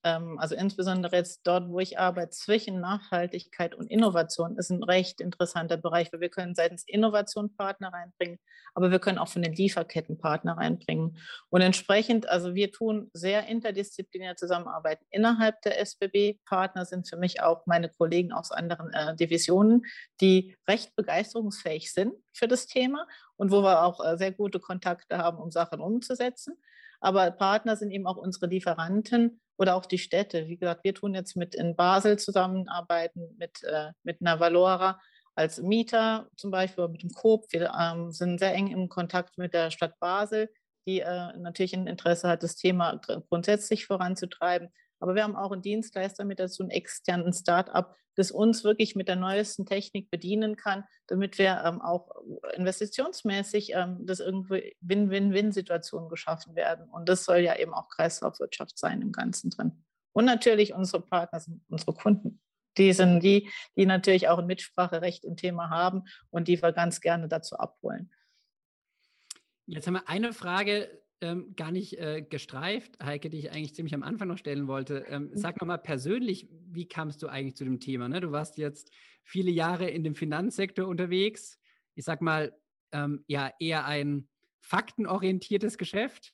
also 0.02 0.56
insbesondere 0.56 1.16
jetzt 1.16 1.46
dort, 1.46 1.68
wo 1.68 1.78
ich 1.78 1.98
arbeite, 1.98 2.30
zwischen 2.30 2.80
Nachhaltigkeit 2.80 3.74
und 3.74 3.88
Innovation 3.88 4.56
ist 4.56 4.70
ein 4.70 4.82
recht 4.82 5.20
interessanter 5.20 5.76
Bereich, 5.76 6.12
weil 6.12 6.20
wir 6.20 6.28
können 6.28 6.56
seitens 6.56 6.82
Innovation 6.86 7.54
Partner 7.54 7.92
reinbringen, 7.92 8.38
aber 8.74 8.90
wir 8.90 8.98
können 8.98 9.18
auch 9.18 9.28
von 9.28 9.42
den 9.42 9.52
Lieferketten 9.52 10.18
Partner 10.18 10.56
reinbringen. 10.56 11.18
Und 11.50 11.60
entsprechend, 11.60 12.28
also 12.28 12.54
wir 12.54 12.72
tun 12.72 13.10
sehr 13.12 13.46
interdisziplinär 13.46 14.36
zusammenarbeiten 14.36 15.04
innerhalb 15.10 15.62
der 15.62 15.80
SBB. 15.80 16.40
Partner 16.46 16.84
sind 16.84 17.08
für 17.08 17.16
mich 17.16 17.40
auch 17.40 17.66
meine 17.66 17.88
Kollegen 17.88 18.32
aus 18.32 18.50
anderen 18.50 18.92
äh, 18.92 19.14
Divisionen, 19.14 19.84
die 20.20 20.56
recht 20.68 20.96
begeisterungsfähig 20.96 21.92
sind 21.92 22.14
für 22.32 22.48
das 22.48 22.66
Thema 22.66 23.06
und 23.36 23.52
wo 23.52 23.62
wir 23.62 23.84
auch 23.84 24.04
äh, 24.04 24.16
sehr 24.16 24.32
gute 24.32 24.58
Kontakte 24.58 25.18
haben, 25.18 25.38
um 25.38 25.52
Sachen 25.52 25.80
umzusetzen. 25.80 26.54
Aber 27.00 27.30
Partner 27.32 27.76
sind 27.76 27.90
eben 27.90 28.06
auch 28.06 28.16
unsere 28.16 28.46
Lieferanten 28.46 29.40
oder 29.62 29.76
auch 29.76 29.86
die 29.86 29.98
Städte. 29.98 30.48
Wie 30.48 30.56
gesagt, 30.56 30.82
wir 30.82 30.92
tun 30.92 31.14
jetzt 31.14 31.36
mit 31.36 31.54
in 31.54 31.76
Basel 31.76 32.18
zusammenarbeiten, 32.18 33.36
mit, 33.38 33.62
äh, 33.62 33.92
mit 34.02 34.20
einer 34.20 34.40
Valora 34.40 35.00
als 35.36 35.62
Mieter 35.62 36.28
zum 36.36 36.50
Beispiel, 36.50 36.88
mit 36.88 37.02
dem 37.02 37.10
Coop. 37.10 37.44
Wir 37.50 37.72
ähm, 37.80 38.10
sind 38.10 38.40
sehr 38.40 38.54
eng 38.54 38.66
im 38.66 38.88
Kontakt 38.88 39.38
mit 39.38 39.54
der 39.54 39.70
Stadt 39.70 39.98
Basel, 40.00 40.50
die 40.84 41.00
äh, 41.00 41.38
natürlich 41.38 41.74
ein 41.74 41.86
Interesse 41.86 42.28
hat, 42.28 42.42
das 42.42 42.56
Thema 42.56 43.00
grundsätzlich 43.28 43.86
voranzutreiben. 43.86 44.68
Aber 45.02 45.16
wir 45.16 45.24
haben 45.24 45.34
auch 45.34 45.50
einen 45.50 45.62
Dienstleister 45.62 46.24
mit 46.24 46.38
dazu, 46.38 46.62
einen 46.62 46.70
externen 46.70 47.32
Start-up, 47.32 47.96
das 48.14 48.30
uns 48.30 48.62
wirklich 48.62 48.94
mit 48.94 49.08
der 49.08 49.16
neuesten 49.16 49.66
Technik 49.66 50.10
bedienen 50.12 50.54
kann, 50.54 50.84
damit 51.08 51.38
wir 51.38 51.60
ähm, 51.64 51.82
auch 51.82 52.08
investitionsmäßig, 52.54 53.72
ähm, 53.74 54.06
dass 54.06 54.20
irgendwie 54.20 54.76
Win-Win-Win-Situationen 54.80 56.08
geschaffen 56.08 56.54
werden. 56.54 56.88
Und 56.88 57.08
das 57.08 57.24
soll 57.24 57.38
ja 57.38 57.56
eben 57.56 57.74
auch 57.74 57.88
Kreislaufwirtschaft 57.88 58.78
sein 58.78 59.02
im 59.02 59.10
Ganzen 59.10 59.50
drin. 59.50 59.84
Und 60.12 60.24
natürlich 60.24 60.72
unsere 60.72 61.02
Partner 61.02 61.40
sind 61.40 61.64
unsere 61.68 61.94
Kunden. 61.94 62.40
Die 62.78 62.92
sind 62.92 63.24
die, 63.24 63.50
die 63.76 63.86
natürlich 63.86 64.28
auch 64.28 64.38
ein 64.38 64.46
Mitspracherecht 64.46 65.24
im 65.24 65.36
Thema 65.36 65.68
haben 65.68 66.04
und 66.30 66.46
die 66.46 66.62
wir 66.62 66.70
ganz 66.70 67.00
gerne 67.00 67.26
dazu 67.26 67.56
abholen. 67.56 68.12
Jetzt 69.66 69.88
haben 69.88 69.94
wir 69.94 70.08
eine 70.08 70.32
Frage 70.32 71.01
ähm, 71.22 71.54
gar 71.56 71.70
nicht 71.70 71.98
äh, 71.98 72.22
gestreift, 72.22 72.98
Heike, 73.02 73.30
die 73.30 73.38
ich 73.38 73.52
eigentlich 73.52 73.74
ziemlich 73.74 73.94
am 73.94 74.02
Anfang 74.02 74.28
noch 74.28 74.38
stellen 74.38 74.66
wollte. 74.66 75.06
Ähm, 75.08 75.30
mhm. 75.30 75.36
sag 75.36 75.60
nochmal 75.60 75.78
persönlich, 75.78 76.48
wie 76.70 76.86
kamst 76.86 77.22
du 77.22 77.28
eigentlich 77.28 77.56
zu 77.56 77.64
dem 77.64 77.80
Thema? 77.80 78.08
Ne? 78.08 78.20
Du 78.20 78.32
warst 78.32 78.58
jetzt 78.58 78.90
viele 79.22 79.50
Jahre 79.50 79.88
in 79.88 80.04
dem 80.04 80.14
Finanzsektor 80.14 80.86
unterwegs. 80.86 81.58
Ich 81.94 82.04
sag 82.04 82.20
mal, 82.20 82.52
ähm, 82.92 83.24
ja, 83.26 83.50
eher 83.58 83.86
ein 83.86 84.28
faktenorientiertes 84.60 85.78
Geschäft 85.78 86.32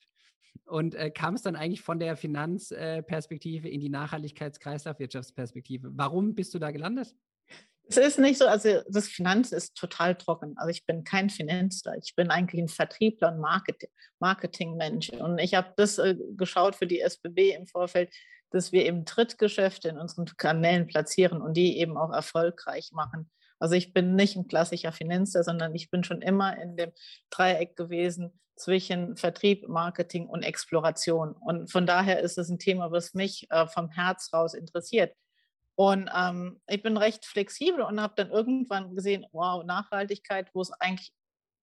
und 0.65 0.95
äh, 0.95 1.11
kam 1.11 1.35
es 1.35 1.41
dann 1.41 1.55
eigentlich 1.55 1.81
von 1.81 1.99
der 1.99 2.15
Finanzperspektive 2.15 3.67
äh, 3.67 3.71
in 3.71 3.79
die 3.79 3.89
Nachhaltigkeits-Kreislaufwirtschaftsperspektive. 3.89 5.91
Warum 5.93 6.35
bist 6.35 6.53
du 6.53 6.59
da 6.59 6.71
gelandet? 6.71 7.15
Es 7.89 7.97
ist 7.97 8.19
nicht 8.19 8.37
so, 8.37 8.45
also 8.45 8.81
das 8.87 9.07
Finanz 9.07 9.51
ist 9.51 9.75
total 9.75 10.15
trocken. 10.15 10.53
Also 10.57 10.69
ich 10.69 10.85
bin 10.85 11.03
kein 11.03 11.31
Finanzler, 11.31 11.95
ich 11.97 12.15
bin 12.15 12.29
eigentlich 12.29 12.61
ein 12.61 12.67
Vertriebler 12.67 13.31
und 13.31 13.39
Marketing, 13.39 13.89
Marketingmensch. 14.19 15.09
Und 15.09 15.39
ich 15.39 15.55
habe 15.55 15.73
das 15.75 15.97
äh, 15.97 16.15
geschaut 16.37 16.75
für 16.75 16.85
die 16.85 17.01
SBB 17.01 17.55
im 17.55 17.65
Vorfeld, 17.65 18.13
dass 18.51 18.71
wir 18.71 18.85
eben 18.85 19.05
Trittgeschäfte 19.05 19.89
in 19.89 19.97
unseren 19.97 20.25
Kanälen 20.37 20.85
platzieren 20.85 21.41
und 21.41 21.57
die 21.57 21.79
eben 21.79 21.97
auch 21.97 22.13
erfolgreich 22.13 22.91
machen. 22.93 23.31
Also 23.57 23.73
ich 23.73 23.91
bin 23.91 24.15
nicht 24.15 24.35
ein 24.35 24.47
klassischer 24.47 24.91
Finanzler, 24.91 25.43
sondern 25.43 25.73
ich 25.73 25.89
bin 25.89 26.03
schon 26.03 26.21
immer 26.21 26.61
in 26.61 26.77
dem 26.77 26.91
Dreieck 27.31 27.75
gewesen 27.75 28.39
zwischen 28.55 29.17
Vertrieb, 29.17 29.67
Marketing 29.67 30.27
und 30.27 30.43
Exploration. 30.43 31.31
Und 31.31 31.71
von 31.71 31.87
daher 31.87 32.19
ist 32.19 32.37
es 32.37 32.49
ein 32.49 32.59
Thema, 32.59 32.91
was 32.91 33.15
mich 33.15 33.47
äh, 33.49 33.65
vom 33.65 33.89
Herz 33.89 34.29
raus 34.31 34.53
interessiert. 34.53 35.15
Und 35.79 36.09
ähm, 36.13 36.59
ich 36.67 36.83
bin 36.83 36.97
recht 36.97 37.25
flexibel 37.25 37.83
und 37.83 38.01
habe 38.01 38.13
dann 38.17 38.31
irgendwann 38.31 38.97
gesehen, 38.97 39.25
wow, 39.31 39.63
Nachhaltigkeit, 39.63 40.53
wo 40.53 40.59
es 40.59 40.73
eigentlich 40.73 41.13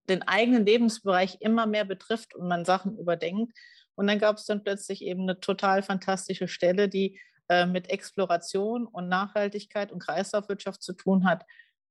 den 0.09 0.22
eigenen 0.22 0.64
Lebensbereich 0.64 1.37
immer 1.40 1.66
mehr 1.66 1.85
betrifft 1.85 2.35
und 2.35 2.48
man 2.48 2.64
Sachen 2.64 2.96
überdenkt. 2.98 3.52
Und 3.94 4.07
dann 4.07 4.18
gab 4.18 4.38
es 4.38 4.46
dann 4.46 4.64
plötzlich 4.64 5.02
eben 5.02 5.24
eine 5.24 5.38
total 5.40 5.83
fantastische 5.83 6.48
Stelle, 6.48 6.88
die 6.88 7.20
äh, 7.50 7.66
mit 7.66 7.90
Exploration 7.90 8.87
und 8.87 9.11
Nachhaltigkeit 9.11 9.92
und 9.92 9.98
Kreislaufwirtschaft 9.98 10.83
zu 10.83 10.94
tun 10.94 11.29
hat. 11.29 11.44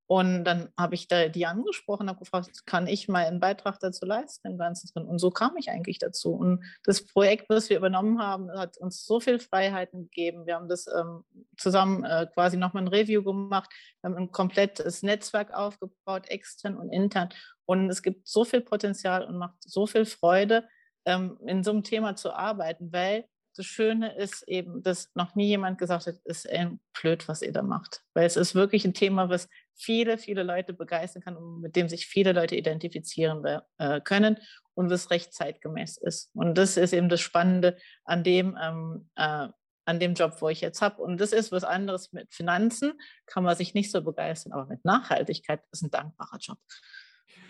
Und 0.08 0.44
dann 0.44 0.70
habe 0.78 0.94
ich 0.94 1.08
da 1.08 1.28
die 1.30 1.48
angesprochen, 1.48 2.10
habe 2.10 2.20
gefragt, 2.20 2.66
kann 2.68 2.86
ich 2.86 3.08
mal 3.08 3.26
einen 3.26 3.40
Beitrag 3.40 3.80
dazu 3.80 4.06
leisten 4.06 4.48
im 4.48 4.58
Ganzen 4.58 4.88
drin? 4.94 5.08
Und 5.08 5.18
so 5.18 5.32
kam 5.32 5.58
ich 5.58 5.70
eigentlich 5.70 5.98
dazu. 5.98 6.34
Und 6.34 6.64
das 6.84 7.06
Projekt, 7.06 7.50
was 7.50 7.70
wir 7.70 7.78
übernommen 7.78 8.22
haben, 8.22 8.52
hat 8.52 8.78
uns 8.78 9.04
so 9.06 9.20
viel 9.20 9.40
Freiheiten 9.40 10.04
gegeben. 10.04 10.46
Wir 10.46 10.56
haben 10.56 10.70
das 10.70 10.86
ähm, 10.88 11.24
zusammen 11.58 12.04
äh, 12.04 12.28
quasi 12.34 12.56
nochmal 12.58 12.84
ein 12.84 12.88
Review 12.88 13.24
gemacht, 13.24 13.72
wir 14.02 14.12
haben 14.12 14.18
ein 14.18 14.32
komplettes 14.32 15.02
Netzwerk 15.02 15.54
aufgebaut, 15.54 16.30
extern 16.30 16.78
und 16.78 16.92
intern. 16.92 17.30
Und 17.66 17.90
es 17.90 18.04
gibt 18.04 18.28
so 18.28 18.46
viel 18.46 18.62
Potenzial 18.62 19.24
und 19.24 19.38
macht 19.38 19.56
so 19.62 19.88
viel 19.88 20.06
Freude, 20.06 20.68
ähm, 21.06 21.40
in 21.48 21.64
so 21.64 21.72
einem 21.72 21.84
Thema 21.84 22.16
zu 22.16 22.32
arbeiten, 22.32 22.92
weil 22.92 23.26
das 23.56 23.66
Schöne 23.66 24.16
ist 24.18 24.48
eben, 24.48 24.84
dass 24.84 25.14
noch 25.16 25.36
nie 25.36 25.48
jemand 25.48 25.78
gesagt 25.78 26.08
hat, 26.08 26.16
es 26.26 26.46
ist 26.46 26.70
blöd, 27.00 27.28
was 27.28 27.42
ihr 27.42 27.52
da 27.52 27.62
macht. 27.62 28.02
Weil 28.14 28.26
es 28.26 28.36
ist 28.36 28.56
wirklich 28.56 28.86
ein 28.86 28.94
Thema, 28.94 29.30
was 29.30 29.48
viele, 29.74 30.18
viele 30.18 30.44
Leute 30.44 30.74
begeistern 30.74 31.24
kann 31.24 31.38
und 31.38 31.62
mit 31.62 31.76
dem 31.76 31.90
sich 31.90 32.08
viele 32.08 32.34
Leute 32.34 32.56
identifizieren 32.56 33.44
äh, 33.78 34.02
können 34.02 34.38
und 34.74 34.90
was 34.90 35.10
recht 35.10 35.34
zeitgemäß 35.34 35.98
ist. 35.98 36.32
Und 36.34 36.58
das 36.58 36.78
ist 36.78 36.94
eben 36.94 37.10
das 37.10 37.22
Spannende 37.22 37.78
an 38.04 38.24
dem, 38.24 38.58
ähm, 38.62 39.10
äh, 39.16 39.48
an 39.86 40.00
dem 40.00 40.16
Job, 40.16 40.36
wo 40.40 40.50
ich 40.50 40.62
jetzt 40.62 40.82
habe. 40.82 41.02
Und 41.02 41.20
das 41.22 41.32
ist 41.32 41.52
was 41.52 41.64
anderes 41.64 42.12
mit 42.12 42.34
Finanzen, 42.34 42.94
kann 43.26 43.44
man 43.44 43.56
sich 43.56 43.74
nicht 43.74 43.92
so 43.92 44.02
begeistern, 44.02 44.54
aber 44.54 44.66
mit 44.66 44.84
Nachhaltigkeit 44.84 45.62
ist 45.72 45.84
ein 45.84 45.92
dankbarer 45.92 46.40
Job. 46.40 46.58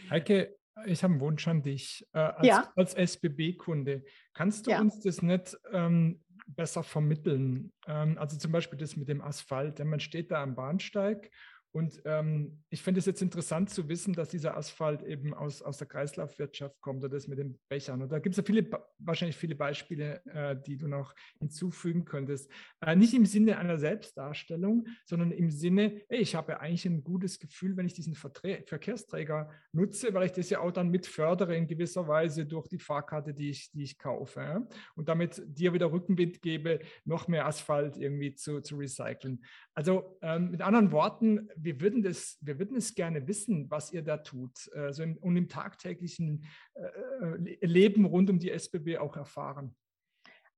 Heike, 0.09 0.55
ich 0.85 1.03
habe 1.03 1.13
einen 1.13 1.21
Wunsch 1.21 1.47
an 1.47 1.61
dich. 1.63 2.05
Äh, 2.13 2.19
als, 2.19 2.47
ja. 2.47 2.71
als 2.75 2.93
SBB-Kunde, 2.93 4.03
kannst 4.33 4.67
du 4.67 4.71
ja. 4.71 4.81
uns 4.81 4.99
das 5.01 5.21
nicht 5.21 5.57
ähm, 5.71 6.21
besser 6.47 6.83
vermitteln? 6.83 7.71
Ähm, 7.87 8.17
also 8.17 8.37
zum 8.37 8.51
Beispiel 8.51 8.77
das 8.77 8.95
mit 8.95 9.07
dem 9.07 9.21
Asphalt. 9.21 9.79
Ja, 9.79 9.85
man 9.85 9.99
steht 9.99 10.31
da 10.31 10.43
am 10.43 10.55
Bahnsteig 10.55 11.31
und 11.75 12.01
ähm, 12.05 12.63
ich 12.69 12.81
finde 12.81 12.99
es 12.99 13.05
jetzt 13.05 13.21
interessant 13.21 13.69
zu 13.69 13.89
wissen, 13.89 14.13
dass 14.13 14.29
dieser 14.29 14.55
Asphalt 14.55 15.03
eben 15.03 15.33
aus, 15.33 15.61
aus 15.61 15.77
der 15.77 15.87
Kreislaufwirtschaft 15.87 16.79
kommt 16.79 17.03
oder 17.03 17.09
das 17.09 17.27
mit 17.27 17.37
den 17.37 17.59
Bechern. 17.67 18.01
Und 18.01 18.13
da 18.13 18.19
gibt 18.19 18.31
es 18.31 18.37
ja 18.37 18.43
viele, 18.43 18.65
wahrscheinlich 18.97 19.35
viele 19.35 19.55
Beispiele, 19.55 20.25
äh, 20.27 20.55
die 20.65 20.77
du 20.77 20.87
noch 20.87 21.13
hinzufügen 21.37 22.05
könntest. 22.05 22.49
Äh, 22.79 22.95
nicht 22.95 23.13
im 23.13 23.25
Sinne 23.25 23.57
einer 23.57 23.77
Selbstdarstellung, 23.77 24.87
sondern 25.03 25.33
im 25.33 25.51
Sinne, 25.51 26.01
ey, 26.07 26.19
ich 26.19 26.33
habe 26.33 26.53
ja 26.53 26.59
eigentlich 26.61 26.85
ein 26.85 27.03
gutes 27.03 27.39
Gefühl, 27.39 27.75
wenn 27.75 27.87
ich 27.87 27.93
diesen 27.93 28.15
Vertre 28.15 28.63
Verkehrsträger 28.65 29.51
nutze, 29.73 30.13
weil 30.13 30.27
ich 30.27 30.31
das 30.31 30.49
ja 30.49 30.61
auch 30.61 30.71
dann 30.71 30.91
mit 30.91 31.05
fördere 31.05 31.57
in 31.57 31.67
gewisser 31.67 32.07
Weise 32.07 32.45
durch 32.45 32.69
die 32.69 32.79
Fahrkarte, 32.79 33.33
die 33.33 33.49
ich, 33.49 33.71
die 33.73 33.83
ich 33.83 33.99
kaufe. 33.99 34.39
Ja? 34.39 34.65
Und 34.95 35.09
damit 35.09 35.43
dir 35.45 35.73
wieder 35.73 35.91
Rückenwind 35.91 36.41
gebe, 36.41 36.79
noch 37.03 37.27
mehr 37.27 37.45
Asphalt 37.45 37.97
irgendwie 37.97 38.33
zu, 38.33 38.61
zu 38.61 38.77
recyceln. 38.77 39.43
Also 39.73 40.17
ähm, 40.21 40.51
mit 40.51 40.61
anderen 40.61 40.93
Worten, 40.93 41.49
wir 41.65 41.81
würden, 41.81 42.03
das, 42.03 42.37
wir 42.41 42.59
würden 42.59 42.77
es 42.77 42.95
gerne 42.95 43.27
wissen, 43.27 43.69
was 43.69 43.91
ihr 43.91 44.03
da 44.03 44.17
tut 44.17 44.71
also 44.73 45.03
im, 45.03 45.17
und 45.17 45.35
im 45.35 45.49
tagtäglichen 45.49 46.45
äh, 46.75 47.65
Leben 47.65 48.05
rund 48.05 48.29
um 48.29 48.39
die 48.39 48.51
SBB 48.51 48.97
auch 48.97 49.17
erfahren. 49.17 49.75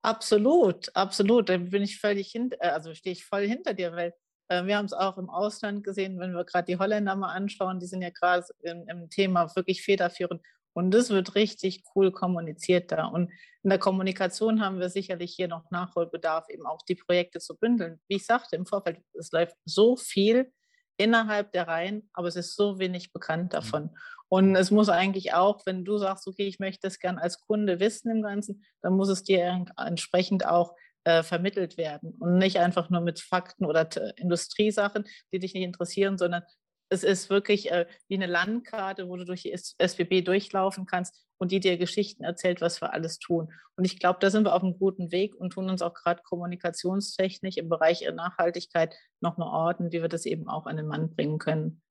Absolut, 0.02 0.96
absolut. 0.96 1.50
Da 1.50 1.58
bin 1.58 1.84
ich 1.84 2.00
völlig 2.00 2.32
hinter, 2.32 2.58
äh, 2.60 2.70
also 2.70 2.94
stehe 2.94 3.14
ich 3.14 3.26
voll 3.26 3.48
hinter 3.48 3.74
dir, 3.74 3.94
weil 3.94 4.14
äh, 4.50 4.66
wir 4.66 4.78
haben 4.78 4.86
es 4.86 4.94
auch 4.94 5.18
im 5.18 5.30
Ausland 5.30 5.84
gesehen, 5.84 6.20
wenn 6.20 6.34
wir 6.34 6.46
gerade 6.46 6.66
die 6.66 6.78
Holländer 6.78 7.16
mal 7.16 7.34
anschauen, 7.34 7.80
die 7.80 7.88
sind 7.88 8.02
ja 8.02 8.10
gerade 8.10 8.46
im, 8.62 8.88
im 8.88 9.10
Thema 9.10 9.54
wirklich 9.56 9.82
federführend 9.82 10.42
und 10.78 10.92
das 10.92 11.10
wird 11.10 11.34
richtig 11.34 11.84
cool 11.96 12.12
kommuniziert 12.12 12.92
da. 12.92 13.08
Und 13.08 13.32
in 13.64 13.72
der 13.72 13.80
Kommunikation 13.80 14.64
haben 14.64 14.80
wir 14.80 14.90
sicherlich 14.90 15.34
hier 15.34 15.48
noch 15.48 15.72
Nachholbedarf, 15.72 16.50
eben 16.50 16.68
auch 16.68 16.84
die 16.84 16.94
Projekte 16.94 17.40
zu 17.40 17.58
bündeln. 17.58 18.00
Wie 18.08 18.18
ich 18.18 18.26
sagte 18.26 18.56
im 18.56 18.68
Vorfeld, 18.68 19.02
es 19.14 19.32
läuft 19.32 19.56
so 19.66 19.96
viel 19.98 20.54
innerhalb 20.98 21.52
der 21.52 21.68
Reihen, 21.68 22.10
aber 22.14 22.28
es 22.28 22.36
ist 22.36 22.56
so 22.56 22.80
wenig 22.80 23.12
bekannt 23.14 23.46
mhm. 23.46 23.50
davon. 23.50 23.98
Und 24.30 24.56
es 24.56 24.72
muss 24.72 24.90
eigentlich 24.90 25.34
auch, 25.34 25.66
wenn 25.66 25.86
du 25.86 25.98
sagst, 25.98 26.28
okay, 26.28 26.48
ich 26.48 26.60
möchte 26.60 26.88
das 26.88 27.00
gern 27.00 27.18
als 27.18 27.40
Kunde 27.40 27.80
wissen 27.80 28.12
im 28.12 28.22
Ganzen, 28.22 28.66
dann 28.82 28.94
muss 28.94 29.10
es 29.10 29.24
dir 29.24 29.66
entsprechend 29.78 30.46
auch 30.46 30.76
äh, 31.06 31.24
vermittelt 31.24 31.78
werden 31.78 32.16
und 32.20 32.38
nicht 32.38 32.60
einfach 32.60 32.90
nur 32.90 33.00
mit 33.00 33.22
Fakten 33.22 33.66
oder 33.66 33.88
Industriesachen, 34.18 35.06
die 35.32 35.40
dich 35.40 35.54
nicht 35.54 35.64
interessieren, 35.64 36.18
sondern 36.18 36.44
es 36.90 37.04
ist 37.04 37.30
wirklich 37.30 37.72
äh, 37.72 37.86
wie 38.10 38.16
eine 38.16 38.28
Landkarte, 38.28 39.08
wo 39.08 39.16
du 39.16 39.26
durch 39.26 39.44
die 39.44 39.54
SBB 39.54 40.22
durchlaufen 40.22 40.86
kannst 40.86 41.27
und 41.38 41.52
die 41.52 41.60
dir 41.60 41.78
Geschichten 41.78 42.24
erzählt, 42.24 42.62
was 42.62 42.82
wir 42.82 42.94
alles 42.94 43.20
tun. 43.20 43.52
Und 43.76 43.86
ich 43.86 44.00
glaube, 44.00 44.20
da 44.22 44.30
sind 44.30 44.46
wir 44.46 44.54
auf 44.54 44.64
einem 44.64 44.78
guten 44.78 45.12
Weg 45.12 45.36
und 45.36 45.54
tun 45.54 45.70
uns 45.70 45.82
auch 45.82 45.94
gerade 45.94 46.22
kommunikationstechnisch 46.24 47.58
im 47.58 47.70
Bereich 47.70 48.08
Nachhaltigkeit 48.14 48.96
nochmal 49.22 49.50
orten, 49.50 49.92
wie 49.92 50.02
wir 50.02 50.10
das 50.10 50.26
eben 50.26 50.48
auch 50.48 50.66
an 50.66 50.78
den 50.78 50.88
Mann 50.88 51.16
bringen 51.16 51.40
können. 51.40 51.82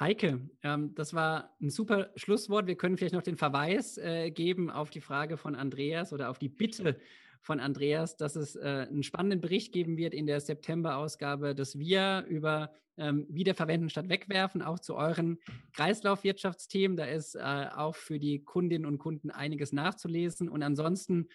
Heike, 0.00 0.40
ähm, 0.62 0.94
das 0.94 1.14
war 1.14 1.54
ein 1.60 1.70
super 1.70 2.10
Schlusswort. 2.16 2.66
Wir 2.66 2.76
können 2.76 2.96
vielleicht 2.96 3.14
noch 3.14 3.22
den 3.22 3.36
Verweis 3.36 3.98
äh, 3.98 4.30
geben 4.30 4.70
auf 4.70 4.90
die 4.90 5.00
Frage 5.00 5.36
von 5.36 5.54
Andreas 5.54 6.12
oder 6.12 6.30
auf 6.30 6.38
die 6.38 6.48
Bitte 6.48 6.98
von 7.40 7.60
Andreas, 7.60 8.16
dass 8.16 8.36
es 8.36 8.56
äh, 8.56 8.86
einen 8.88 9.02
spannenden 9.02 9.40
Bericht 9.40 9.72
geben 9.72 9.96
wird 9.96 10.14
in 10.14 10.26
der 10.26 10.40
September-Ausgabe, 10.40 11.54
dass 11.54 11.78
wir 11.78 12.24
über 12.28 12.70
ähm, 12.96 13.26
Wiederverwenden 13.28 13.88
statt 13.90 14.08
Wegwerfen 14.08 14.62
auch 14.62 14.78
zu 14.78 14.96
euren 14.96 15.38
Kreislaufwirtschaftsthemen. 15.72 16.96
Da 16.96 17.04
ist 17.04 17.36
äh, 17.36 17.66
auch 17.74 17.94
für 17.94 18.18
die 18.18 18.44
Kundinnen 18.44 18.86
und 18.86 18.98
Kunden 18.98 19.30
einiges 19.30 19.72
nachzulesen. 19.72 20.48
Und 20.48 20.62
ansonsten 20.62 21.28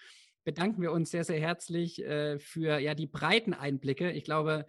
bedanken 0.44 0.82
wir 0.82 0.92
uns 0.92 1.12
sehr, 1.12 1.24
sehr 1.24 1.40
herzlich 1.40 2.04
äh, 2.04 2.38
für 2.40 2.80
ja, 2.80 2.96
die 2.96 3.08
breiten 3.08 3.54
Einblicke. 3.54 4.12
Ich 4.12 4.26
glaube, 4.26 4.66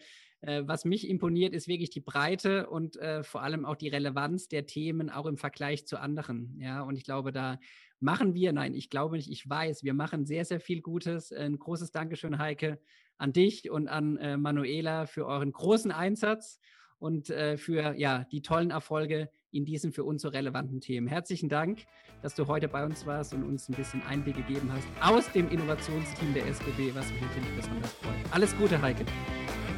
was 0.66 0.84
mich 0.84 1.08
imponiert, 1.08 1.54
ist 1.54 1.68
wirklich 1.68 1.90
die 1.90 2.00
Breite 2.00 2.68
und 2.68 2.96
äh, 2.96 3.22
vor 3.22 3.42
allem 3.42 3.64
auch 3.64 3.76
die 3.76 3.88
Relevanz 3.88 4.48
der 4.48 4.66
Themen, 4.66 5.10
auch 5.10 5.26
im 5.26 5.36
Vergleich 5.36 5.86
zu 5.86 5.98
anderen. 5.98 6.58
Ja, 6.60 6.82
und 6.82 6.96
ich 6.96 7.04
glaube, 7.04 7.32
da 7.32 7.58
machen 8.00 8.34
wir, 8.34 8.52
nein, 8.52 8.74
ich 8.74 8.90
glaube 8.90 9.16
nicht, 9.16 9.30
ich 9.30 9.48
weiß, 9.48 9.84
wir 9.84 9.94
machen 9.94 10.26
sehr, 10.26 10.44
sehr 10.44 10.60
viel 10.60 10.82
Gutes. 10.82 11.32
Ein 11.32 11.58
großes 11.58 11.90
Dankeschön, 11.90 12.38
Heike, 12.38 12.78
an 13.16 13.32
dich 13.32 13.70
und 13.70 13.88
an 13.88 14.16
äh, 14.18 14.36
Manuela 14.36 15.06
für 15.06 15.26
euren 15.26 15.52
großen 15.52 15.90
Einsatz 15.90 16.60
und 16.98 17.30
äh, 17.30 17.56
für 17.56 17.94
ja, 17.96 18.24
die 18.32 18.42
tollen 18.42 18.70
Erfolge 18.70 19.30
in 19.50 19.64
diesen 19.64 19.92
für 19.92 20.04
uns 20.04 20.22
so 20.22 20.28
relevanten 20.28 20.80
Themen. 20.80 21.06
Herzlichen 21.06 21.48
Dank, 21.48 21.84
dass 22.22 22.34
du 22.34 22.46
heute 22.48 22.68
bei 22.68 22.84
uns 22.84 23.06
warst 23.06 23.34
und 23.34 23.44
uns 23.44 23.68
ein 23.68 23.74
bisschen 23.74 24.02
Einblick 24.02 24.36
gegeben 24.36 24.70
hast 24.72 24.86
aus 25.00 25.30
dem 25.32 25.48
Innovationsteam 25.48 26.34
der 26.34 26.46
SBB, 26.46 26.94
was 26.94 27.10
mich 27.10 27.20
natürlich 27.20 27.56
besonders 27.56 27.92
freut. 27.94 28.32
Alles 28.32 28.56
Gute, 28.56 28.80
Heike. 28.82 29.04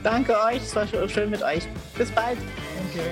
Danke 0.07 0.35
euch, 0.41 0.63
es 0.63 0.77
war 0.77 0.87
schön 0.87 1.31
mit 1.31 1.43
euch. 1.43 1.67
Bis 1.99 2.13
bald. 2.13 2.39
Danke. 2.95 3.11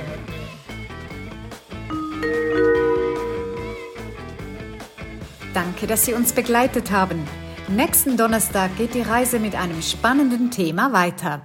Danke, 5.52 5.86
dass 5.88 6.04
Sie 6.04 6.14
uns 6.14 6.32
begleitet 6.32 6.92
haben. 6.92 7.26
Nächsten 7.66 8.16
Donnerstag 8.16 8.76
geht 8.76 8.94
die 8.94 9.02
Reise 9.02 9.40
mit 9.40 9.56
einem 9.56 9.82
spannenden 9.82 10.52
Thema 10.52 10.92
weiter. 10.92 11.42